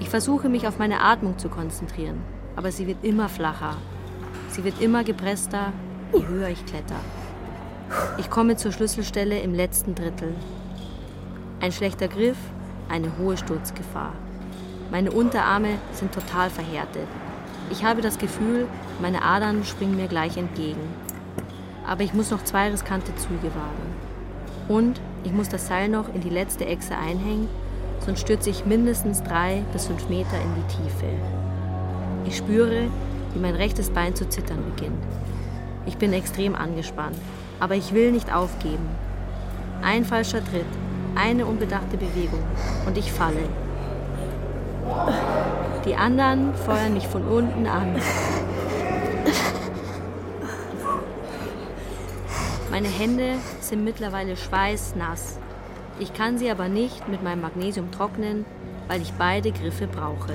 Ich 0.00 0.08
versuche 0.08 0.48
mich 0.48 0.66
auf 0.66 0.78
meine 0.78 1.00
Atmung 1.00 1.38
zu 1.38 1.48
konzentrieren, 1.48 2.20
aber 2.56 2.72
sie 2.72 2.86
wird 2.86 3.04
immer 3.04 3.28
flacher. 3.28 3.76
Sie 4.48 4.64
wird 4.64 4.80
immer 4.80 5.04
gepresster, 5.04 5.72
je 6.12 6.26
höher 6.26 6.48
ich 6.48 6.66
kletter. 6.66 7.00
Ich 8.18 8.30
komme 8.30 8.56
zur 8.56 8.72
Schlüsselstelle 8.72 9.38
im 9.40 9.54
letzten 9.54 9.94
Drittel 9.94 10.34
ein 11.60 11.72
schlechter 11.72 12.08
Griff, 12.08 12.38
eine 12.88 13.18
hohe 13.18 13.36
Sturzgefahr. 13.36 14.14
Meine 14.90 15.12
Unterarme 15.12 15.78
sind 15.92 16.12
total 16.12 16.50
verhärtet. 16.50 17.06
Ich 17.70 17.84
habe 17.84 18.00
das 18.00 18.18
Gefühl, 18.18 18.66
meine 19.00 19.22
Adern 19.22 19.64
springen 19.64 19.96
mir 19.96 20.08
gleich 20.08 20.36
entgegen. 20.36 20.80
Aber 21.86 22.02
ich 22.02 22.14
muss 22.14 22.30
noch 22.30 22.42
zwei 22.44 22.70
riskante 22.70 23.14
Züge 23.16 23.48
wagen. 23.54 23.94
Und 24.68 25.00
ich 25.22 25.32
muss 25.32 25.48
das 25.48 25.66
Seil 25.66 25.88
noch 25.88 26.12
in 26.14 26.20
die 26.22 26.30
letzte 26.30 26.64
Echse 26.64 26.96
einhängen, 26.96 27.48
sonst 28.04 28.20
stürze 28.20 28.50
ich 28.50 28.66
mindestens 28.66 29.22
drei 29.22 29.62
bis 29.72 29.86
fünf 29.86 30.08
Meter 30.08 30.36
in 30.40 30.54
die 30.54 30.74
Tiefe. 30.76 31.06
Ich 32.26 32.36
spüre, 32.36 32.88
wie 33.34 33.38
mein 33.38 33.54
rechtes 33.54 33.90
Bein 33.90 34.14
zu 34.14 34.28
zittern 34.28 34.64
beginnt. 34.74 35.02
Ich 35.86 35.96
bin 35.96 36.12
extrem 36.12 36.54
angespannt, 36.54 37.16
aber 37.58 37.74
ich 37.74 37.92
will 37.94 38.12
nicht 38.12 38.32
aufgeben. 38.32 38.88
Ein 39.82 40.04
falscher 40.04 40.44
Tritt 40.44 40.66
eine 41.14 41.46
unbedachte 41.46 41.96
Bewegung 41.96 42.42
und 42.86 42.96
ich 42.96 43.12
falle. 43.12 43.48
Die 45.84 45.94
anderen 45.94 46.54
feuern 46.54 46.94
mich 46.94 47.06
von 47.06 47.26
unten 47.26 47.66
an. 47.66 48.00
Meine 52.70 52.88
Hände 52.88 53.34
sind 53.60 53.84
mittlerweile 53.84 54.36
schweißnass. 54.36 55.38
Ich 56.00 56.14
kann 56.14 56.38
sie 56.38 56.50
aber 56.50 56.70
nicht 56.70 57.08
mit 57.08 57.22
meinem 57.22 57.42
Magnesium 57.42 57.90
trocknen, 57.90 58.46
weil 58.88 59.02
ich 59.02 59.12
beide 59.12 59.52
Griffe 59.52 59.86
brauche. 59.86 60.32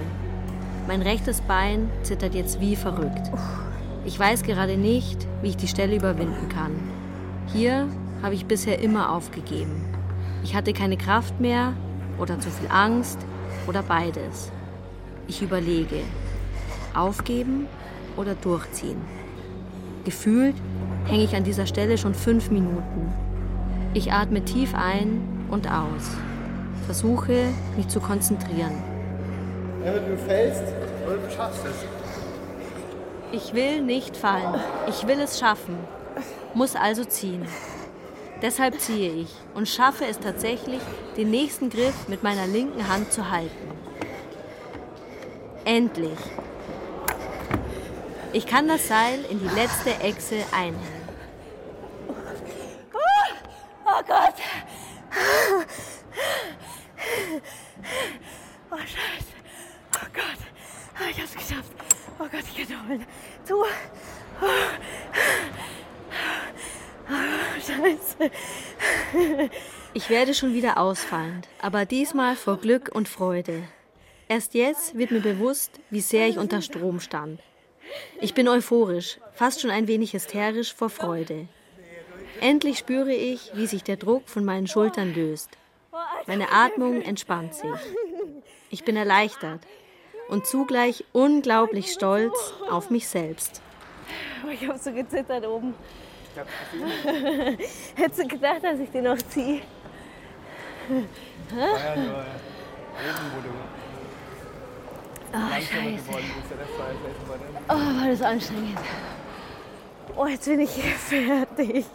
Mein 0.88 1.02
rechtes 1.02 1.42
Bein 1.42 1.90
zittert 2.04 2.36
jetzt 2.36 2.62
wie 2.62 2.76
verrückt. 2.76 3.32
Ich 4.06 4.20
weiß 4.20 4.44
gerade 4.44 4.78
nicht, 4.78 5.28
wie 5.42 5.50
ich 5.50 5.58
die 5.58 5.68
Stelle 5.68 5.96
überwinden 5.96 6.50
kann. 6.50 6.72
Hier 7.48 7.88
habe 8.22 8.36
ich 8.36 8.46
bisher 8.46 8.78
immer 8.80 9.12
aufgegeben. 9.12 9.84
Ich 10.44 10.56
hatte 10.56 10.72
keine 10.72 10.98
Kraft 10.98 11.40
mehr 11.40 11.74
oder 12.20 12.40
zu 12.40 12.52
viel 12.52 12.70
Angst 12.70 13.18
oder 13.66 13.82
beides. 13.82 14.52
Ich 15.28 15.42
überlege, 15.42 16.02
aufgeben 16.94 17.66
oder 18.18 18.36
durchziehen. 18.36 19.02
Gefühlt 20.04 20.56
hänge 21.06 21.24
ich 21.24 21.36
an 21.36 21.44
dieser 21.44 21.66
Stelle 21.66 21.98
schon 21.98 22.14
fünf 22.14 22.52
Minuten. 22.52 23.12
Ich 23.96 24.12
atme 24.12 24.46
tief 24.46 24.76
ein 24.76 25.35
und 25.50 25.68
aus. 25.70 26.10
Versuche, 26.86 27.48
mich 27.76 27.88
zu 27.88 28.00
konzentrieren. 28.00 28.82
Entweder 29.84 30.08
du 30.08 30.18
fällst 30.18 30.64
oder 31.06 31.18
du 31.18 31.32
schaffst 31.32 31.66
es. 31.66 31.86
Ich 33.32 33.54
will 33.54 33.82
nicht 33.82 34.16
fallen. 34.16 34.60
Ich 34.88 35.08
will 35.08 35.20
es 35.20 35.40
schaffen. 35.40 35.78
Muss 36.54 36.76
also 36.76 37.04
ziehen. 37.04 37.46
Deshalb 38.42 38.80
ziehe 38.80 39.12
ich 39.12 39.34
und 39.54 39.68
schaffe 39.68 40.06
es 40.06 40.20
tatsächlich, 40.20 40.82
den 41.18 41.32
nächsten 41.32 41.70
Griff 41.70 42.08
mit 42.08 42.22
meiner 42.24 42.48
linken 42.48 42.88
Hand 42.88 43.12
zu 43.12 43.30
halten. 43.32 43.72
Endlich. 45.64 46.20
Ich 48.34 48.46
kann 48.46 48.68
das 48.68 48.88
Seil 48.88 49.20
in 49.30 49.40
die 49.40 49.48
letzte 49.56 49.92
Echse 50.02 50.36
einhängen. 50.52 51.06
Oh 53.86 54.02
Gott! 54.06 54.36
Oh 58.72 58.78
Scheiße! 58.78 59.34
Oh 59.96 60.08
Gott! 60.14 60.40
Ah, 60.96 61.10
Ich 61.10 61.22
hab's 61.22 61.34
geschafft! 61.34 61.72
Oh 62.20 62.26
Holen. 62.88 63.06
Zu! 63.44 63.64
Scheiße! 67.60 68.32
Ich 69.94 70.10
werde 70.10 70.34
schon 70.34 70.54
wieder 70.54 70.78
ausfallen, 70.78 71.44
aber 71.62 71.86
diesmal 71.86 72.36
vor 72.36 72.58
Glück 72.58 72.92
und 72.94 73.08
Freude. 73.08 73.64
Erst 74.28 74.56
jetzt 74.56 74.98
wird 74.98 75.12
mir 75.12 75.22
bewusst, 75.22 75.80
wie 75.90 76.02
sehr 76.02 76.28
ich 76.28 76.38
unter 76.38 76.62
Strom 76.62 77.00
stand. 77.00 77.40
Ich 78.20 78.34
bin 78.34 78.48
euphorisch, 78.48 79.20
fast 79.34 79.62
schon 79.62 79.70
ein 79.70 79.88
wenig 79.88 80.14
hysterisch 80.14 80.74
vor 80.74 80.90
Freude. 80.90 81.48
Endlich 82.42 82.80
spüre 82.80 83.14
ich, 83.14 83.52
wie 83.54 83.68
sich 83.68 83.84
der 83.84 83.98
Druck 83.98 84.28
von 84.28 84.44
meinen 84.44 84.68
Schultern 84.68 85.14
löst. 85.14 85.50
Meine 86.28 86.52
Atmung 86.52 87.02
entspannt 87.02 87.54
sich. 87.56 87.80
Ich 88.70 88.84
bin 88.84 88.98
erleichtert 88.98 89.62
und 90.30 90.46
zugleich 90.46 91.04
unglaublich 91.14 91.92
stolz 91.92 92.54
auf 92.70 92.90
mich 92.90 93.08
selbst. 93.08 93.62
Oh, 94.46 94.50
Ich 94.50 94.68
hab 94.68 94.78
so 94.78 94.92
gezittert 94.92 95.46
oben. 95.46 95.74
Hättest 97.96 98.24
du 98.24 98.28
gedacht, 98.28 98.64
dass 98.64 98.80
ich 98.80 98.90
den 98.92 99.06
noch 99.06 99.18
ziehe? 99.18 99.62
Oh, 105.34 105.38
scheiße. 105.56 106.24
Oh, 107.68 107.74
war 107.74 108.08
das 108.10 108.22
anstrengend. 108.22 108.80
Oh, 110.16 110.26
jetzt 110.28 110.46
bin 110.46 110.60
ich 110.62 110.70
fertig. 111.10 111.86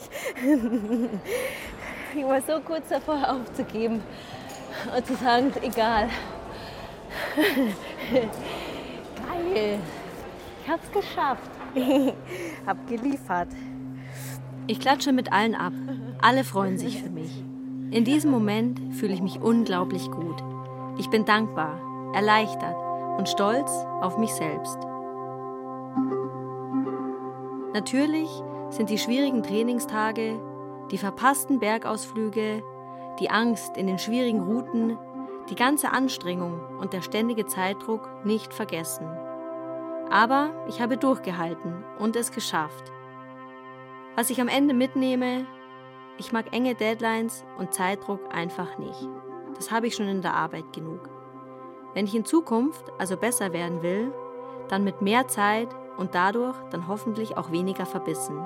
Ich 2.15 2.25
war 2.25 2.41
so 2.43 2.61
kurz 2.61 2.89
davor 2.89 3.17
aufzugeben 3.31 4.03
und 4.95 5.07
zu 5.07 5.15
sagen, 5.17 5.53
egal. 5.63 6.09
Geil. 8.13 9.79
Ich 10.63 10.71
hab's 10.71 10.91
geschafft. 10.93 11.51
Hab 12.67 12.89
geliefert. 12.89 13.49
Ich 14.67 14.81
klatsche 14.81 15.13
mit 15.13 15.33
allen 15.33 15.55
ab. 15.55 15.73
Alle 16.21 16.45
freuen 16.45 16.79
sich 16.79 17.03
für 17.03 17.11
mich. 17.11 17.45
In 17.91 18.05
diesem 18.05 18.31
Moment 18.31 18.81
fühle 18.95 19.15
ich 19.15 19.23
mich 19.23 19.41
unglaublich 19.41 20.11
gut. 20.11 20.43
Ich 20.99 21.09
bin 21.11 21.25
dankbar, 21.25 21.81
erleichtert 22.15 22.77
und 23.19 23.29
stolz 23.29 23.71
auf 24.01 24.19
mich 24.19 24.33
selbst. 24.33 24.79
Natürlich 27.73 28.29
sind 28.71 28.91
die 28.91 28.99
schwierigen 28.99 29.43
Trainingstage, 29.43 30.39
die 30.91 30.99
verpassten 30.99 31.59
Bergausflüge, 31.59 32.63
die 33.19 33.31
Angst 33.31 33.77
in 33.77 33.87
den 33.87 33.99
schwierigen 33.99 34.41
Routen, 34.41 34.99
die 35.51 35.57
ganze 35.57 35.91
Anstrengung 35.91 36.61
und 36.79 36.93
der 36.93 37.03
ständige 37.03 37.47
Zeitdruck 37.47 38.09
nicht 38.25 38.55
vergessen. 38.55 39.07
Aber 40.11 40.51
ich 40.69 40.81
habe 40.81 40.97
durchgehalten 40.97 41.85
und 41.99 42.17
es 42.17 42.33
geschafft. 42.33 42.93
Was 44.17 44.31
ich 44.31 44.41
am 44.41 44.49
Ende 44.49 44.75
mitnehme, 44.75 45.47
ich 46.19 46.33
mag 46.33 46.53
enge 46.53 46.75
Deadlines 46.75 47.45
und 47.59 47.75
Zeitdruck 47.75 48.21
einfach 48.33 48.79
nicht. 48.79 49.09
Das 49.57 49.71
habe 49.71 49.87
ich 49.87 49.95
schon 49.95 50.09
in 50.09 50.23
der 50.23 50.35
Arbeit 50.35 50.73
genug. 50.73 51.09
Wenn 51.95 52.05
ich 52.05 52.15
in 52.15 52.25
Zukunft 52.25 52.85
also 52.99 53.17
besser 53.17 53.53
werden 53.53 53.83
will, 53.83 54.13
dann 54.69 54.85
mit 54.85 55.03
mehr 55.03 55.27
Zeit 55.29 55.69
und 55.97 56.15
dadurch 56.15 56.57
dann 56.71 56.87
hoffentlich 56.87 57.37
auch 57.37 57.51
weniger 57.51 57.87
verbissen. 57.87 58.39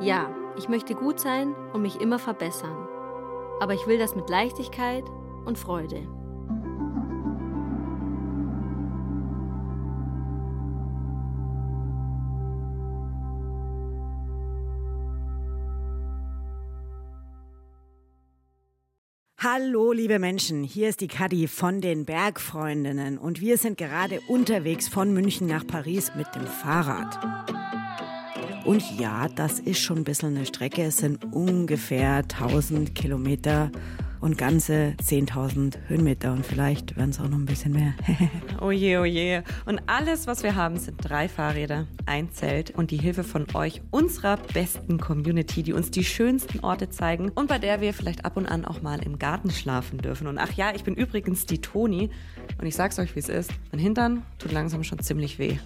Ja, 0.00 0.30
ich 0.56 0.68
möchte 0.68 0.94
gut 0.94 1.20
sein 1.20 1.54
und 1.72 1.82
mich 1.82 2.00
immer 2.00 2.18
verbessern. 2.18 2.88
Aber 3.60 3.74
ich 3.74 3.86
will 3.86 3.98
das 3.98 4.16
mit 4.16 4.28
Leichtigkeit 4.28 5.04
und 5.44 5.58
Freude. 5.58 6.06
Hallo, 19.46 19.92
liebe 19.92 20.18
Menschen, 20.18 20.64
hier 20.64 20.88
ist 20.88 21.02
die 21.02 21.06
Kadi 21.06 21.48
von 21.48 21.82
den 21.82 22.06
Bergfreundinnen 22.06 23.18
und 23.18 23.42
wir 23.42 23.58
sind 23.58 23.76
gerade 23.76 24.20
unterwegs 24.26 24.88
von 24.88 25.12
München 25.12 25.46
nach 25.46 25.66
Paris 25.66 26.12
mit 26.16 26.26
dem 26.34 26.46
Fahrrad. 26.46 27.18
Und 28.64 28.82
ja, 28.98 29.28
das 29.28 29.60
ist 29.60 29.80
schon 29.80 29.98
ein 29.98 30.04
bisschen 30.04 30.36
eine 30.36 30.46
Strecke. 30.46 30.84
Es 30.84 30.96
sind 30.96 31.26
ungefähr 31.34 32.16
1000 32.16 32.94
Kilometer 32.94 33.70
und 34.24 34.38
ganze 34.38 34.94
10.000 35.02 35.76
Höhenmeter 35.86 36.32
und 36.32 36.46
vielleicht 36.46 36.96
werden 36.96 37.10
es 37.10 37.20
auch 37.20 37.28
noch 37.28 37.36
ein 37.36 37.44
bisschen 37.44 37.72
mehr. 37.72 37.92
Oje, 38.62 38.98
oje. 38.98 39.44
Und 39.66 39.82
alles, 39.86 40.26
was 40.26 40.42
wir 40.42 40.54
haben, 40.54 40.78
sind 40.78 40.96
drei 40.98 41.28
Fahrräder, 41.28 41.86
ein 42.06 42.32
Zelt 42.32 42.70
und 42.70 42.90
die 42.90 42.96
Hilfe 42.96 43.22
von 43.22 43.46
euch, 43.52 43.82
unserer 43.90 44.38
besten 44.38 44.98
Community, 44.98 45.62
die 45.62 45.74
uns 45.74 45.90
die 45.90 46.04
schönsten 46.04 46.60
Orte 46.60 46.88
zeigen 46.88 47.32
und 47.34 47.48
bei 47.48 47.58
der 47.58 47.82
wir 47.82 47.92
vielleicht 47.92 48.24
ab 48.24 48.38
und 48.38 48.46
an 48.46 48.64
auch 48.64 48.80
mal 48.80 49.04
im 49.04 49.18
Garten 49.18 49.50
schlafen 49.50 49.98
dürfen. 49.98 50.26
Und 50.26 50.38
ach 50.38 50.52
ja, 50.52 50.74
ich 50.74 50.84
bin 50.84 50.94
übrigens 50.94 51.44
die 51.44 51.60
Toni 51.60 52.08
und 52.58 52.66
ich 52.66 52.74
sag's 52.74 52.98
euch, 52.98 53.14
wie 53.14 53.20
es 53.20 53.28
ist. 53.28 53.50
Mein 53.72 53.80
Hintern 53.80 54.22
tut 54.38 54.52
langsam 54.52 54.84
schon 54.84 55.00
ziemlich 55.00 55.38
weh. 55.38 55.58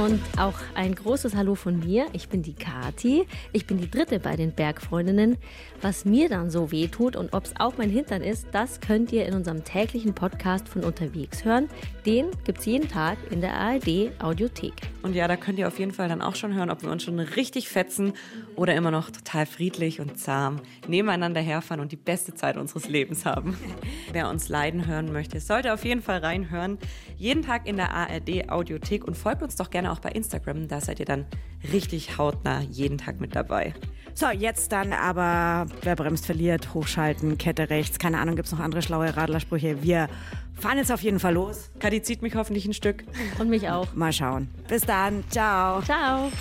Und 0.00 0.18
auch 0.38 0.54
ein 0.74 0.94
großes 0.94 1.36
Hallo 1.36 1.54
von 1.54 1.78
mir. 1.78 2.06
Ich 2.14 2.30
bin 2.30 2.40
die 2.42 2.54
Kati. 2.54 3.26
Ich 3.52 3.66
bin 3.66 3.76
die 3.76 3.90
dritte 3.90 4.18
bei 4.18 4.34
den 4.34 4.52
Bergfreundinnen. 4.52 5.36
Was 5.82 6.06
mir 6.06 6.30
dann 6.30 6.50
so 6.50 6.72
weh 6.72 6.88
tut 6.88 7.16
und 7.16 7.34
ob 7.34 7.44
es 7.44 7.52
auch 7.58 7.76
mein 7.76 7.90
Hintern 7.90 8.22
ist, 8.22 8.46
das 8.52 8.80
könnt 8.80 9.12
ihr 9.12 9.26
in 9.26 9.34
unserem 9.34 9.62
täglichen 9.62 10.14
Podcast 10.14 10.70
von 10.70 10.84
unterwegs 10.84 11.44
hören. 11.44 11.68
Den 12.06 12.30
gibt's 12.44 12.64
jeden 12.64 12.88
Tag 12.88 13.18
in 13.30 13.42
der 13.42 13.52
ARD 13.52 14.10
Audiothek. 14.20 14.72
Und 15.02 15.14
ja, 15.14 15.28
da 15.28 15.36
könnt 15.36 15.58
ihr 15.58 15.68
auf 15.68 15.78
jeden 15.78 15.92
Fall 15.92 16.08
dann 16.08 16.22
auch 16.22 16.34
schon 16.34 16.54
hören, 16.54 16.70
ob 16.70 16.82
wir 16.82 16.90
uns 16.90 17.02
schon 17.02 17.18
richtig 17.18 17.68
fetzen 17.68 18.14
oder 18.56 18.74
immer 18.74 18.90
noch 18.90 19.10
total 19.10 19.44
friedlich 19.44 20.00
und 20.00 20.18
zahm 20.18 20.60
nebeneinander 20.88 21.40
herfahren 21.42 21.80
und 21.80 21.92
die 21.92 21.96
beste 21.96 22.34
Zeit 22.34 22.56
unseres 22.56 22.88
Lebens 22.88 23.26
haben. 23.26 23.56
Wer 24.12 24.30
uns 24.30 24.48
leiden 24.48 24.86
hören 24.86 25.12
möchte, 25.12 25.40
sollte 25.40 25.74
auf 25.74 25.84
jeden 25.84 26.02
Fall 26.02 26.20
reinhören. 26.20 26.78
Jeden 27.20 27.42
Tag 27.42 27.68
in 27.68 27.76
der 27.76 27.92
ARD 27.92 28.48
Audiothek 28.48 29.04
und 29.04 29.14
folgt 29.14 29.42
uns 29.42 29.54
doch 29.54 29.68
gerne 29.68 29.92
auch 29.92 29.98
bei 29.98 30.08
Instagram. 30.08 30.68
Da 30.68 30.80
seid 30.80 31.00
ihr 31.00 31.04
dann 31.04 31.26
richtig 31.70 32.16
hautnah 32.16 32.62
jeden 32.62 32.96
Tag 32.96 33.20
mit 33.20 33.36
dabei. 33.36 33.74
So, 34.14 34.30
jetzt 34.30 34.72
dann 34.72 34.94
aber, 34.94 35.66
wer 35.82 35.96
bremst, 35.96 36.24
verliert, 36.24 36.72
hochschalten, 36.72 37.36
Kette 37.36 37.68
rechts, 37.68 37.98
keine 37.98 38.18
Ahnung, 38.18 38.36
gibt's 38.36 38.52
noch 38.52 38.58
andere 38.58 38.80
schlaue 38.80 39.14
Radlersprüche. 39.14 39.82
Wir 39.82 40.08
fahren 40.54 40.78
jetzt 40.78 40.90
auf 40.90 41.02
jeden 41.02 41.20
Fall 41.20 41.34
los. 41.34 41.70
Kadi 41.78 42.00
zieht 42.00 42.22
mich 42.22 42.36
hoffentlich 42.36 42.64
ein 42.64 42.72
Stück. 42.72 43.04
Und 43.38 43.50
mich 43.50 43.68
auch. 43.68 43.92
Mal 43.92 44.14
schauen. 44.14 44.48
Bis 44.66 44.80
dann. 44.80 45.22
Ciao. 45.28 45.82
Ciao. 45.82 46.32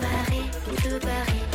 Paris, 0.00 0.82
to 0.82 0.98
Paris. 0.98 1.45